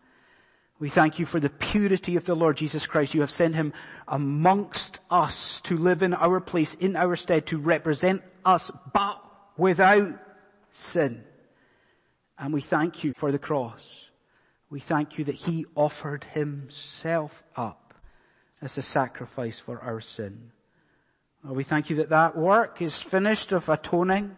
We 0.83 0.89
thank 0.89 1.21
you 1.21 1.27
for 1.27 1.39
the 1.39 1.49
purity 1.49 2.17
of 2.17 2.25
the 2.25 2.35
Lord 2.35 2.57
Jesus 2.57 2.89
Christ. 2.89 3.15
You 3.15 3.21
have 3.21 3.31
sent 3.31 3.55
him 3.55 3.73
amongst 4.09 4.99
us 5.13 5.61
to 5.61 5.77
live 5.77 6.03
in 6.03 6.13
our 6.13 6.41
place, 6.41 6.75
in 6.75 6.97
our 6.97 7.15
stead, 7.15 7.47
to 7.47 7.59
represent 7.59 8.21
us, 8.45 8.69
but 8.93 9.23
without 9.57 10.19
sin. 10.73 11.23
And 12.37 12.53
we 12.53 12.63
thank 12.63 13.05
you 13.05 13.13
for 13.13 13.31
the 13.31 13.39
cross. 13.39 14.11
We 14.71 14.81
thank 14.81 15.19
you 15.19 15.25
that 15.27 15.37
he 15.37 15.67
offered 15.77 16.25
himself 16.25 17.45
up 17.55 17.95
as 18.61 18.77
a 18.77 18.83
sacrifice 18.83 19.61
for 19.61 19.79
our 19.79 20.01
sin. 20.01 20.51
We 21.45 21.63
thank 21.63 21.91
you 21.91 21.97
that 21.99 22.09
that 22.09 22.37
work 22.37 22.83
is 22.83 23.01
finished 23.01 23.53
of 23.53 23.69
atoning. 23.69 24.37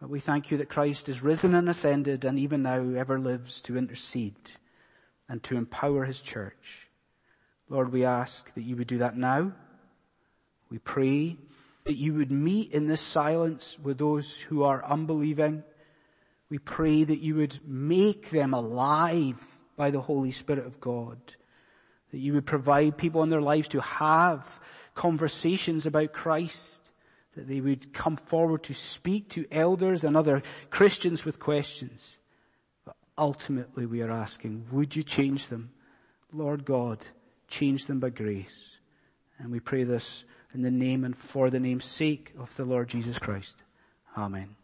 We 0.00 0.18
thank 0.18 0.50
you 0.50 0.56
that 0.56 0.68
Christ 0.68 1.08
is 1.08 1.22
risen 1.22 1.54
and 1.54 1.68
ascended 1.68 2.24
and 2.24 2.36
even 2.36 2.64
now 2.64 2.82
ever 2.96 3.20
lives 3.20 3.62
to 3.62 3.78
intercede 3.78 4.34
and 5.30 5.42
to 5.44 5.56
empower 5.56 6.04
his 6.04 6.20
church. 6.20 6.90
Lord, 7.70 7.90
we 7.90 8.04
ask 8.04 8.52
that 8.52 8.64
you 8.64 8.76
would 8.76 8.88
do 8.88 8.98
that 8.98 9.16
now. 9.16 9.52
We 10.68 10.76
pray 10.76 11.38
that 11.84 11.96
you 11.96 12.12
would 12.14 12.30
meet 12.30 12.72
in 12.72 12.86
this 12.86 13.00
silence 13.00 13.78
with 13.82 13.96
those 13.96 14.38
who 14.38 14.64
are 14.64 14.84
unbelieving 14.84 15.62
we 16.50 16.58
pray 16.58 17.04
that 17.04 17.20
you 17.20 17.36
would 17.36 17.60
make 17.64 18.30
them 18.30 18.52
alive 18.52 19.60
by 19.76 19.92
the 19.92 20.00
Holy 20.00 20.32
Spirit 20.32 20.66
of 20.66 20.80
God. 20.80 21.18
That 22.10 22.18
you 22.18 22.32
would 22.32 22.44
provide 22.44 22.98
people 22.98 23.22
in 23.22 23.30
their 23.30 23.40
lives 23.40 23.68
to 23.68 23.80
have 23.80 24.60
conversations 24.94 25.86
about 25.86 26.12
Christ. 26.12 26.90
That 27.36 27.46
they 27.46 27.60
would 27.60 27.92
come 27.92 28.16
forward 28.16 28.64
to 28.64 28.74
speak 28.74 29.28
to 29.30 29.46
elders 29.52 30.02
and 30.02 30.16
other 30.16 30.42
Christians 30.70 31.24
with 31.24 31.38
questions. 31.38 32.18
Ultimately 33.20 33.84
we 33.84 34.00
are 34.00 34.10
asking, 34.10 34.66
would 34.72 34.96
you 34.96 35.02
change 35.02 35.48
them? 35.48 35.70
Lord 36.32 36.64
God, 36.64 37.04
change 37.48 37.84
them 37.84 38.00
by 38.00 38.08
grace. 38.08 38.70
And 39.38 39.52
we 39.52 39.60
pray 39.60 39.84
this 39.84 40.24
in 40.54 40.62
the 40.62 40.70
name 40.70 41.04
and 41.04 41.14
for 41.14 41.50
the 41.50 41.60
name's 41.60 41.84
sake 41.84 42.32
of 42.38 42.56
the 42.56 42.64
Lord 42.64 42.88
Jesus 42.88 43.18
Christ. 43.18 43.62
Amen. 44.16 44.56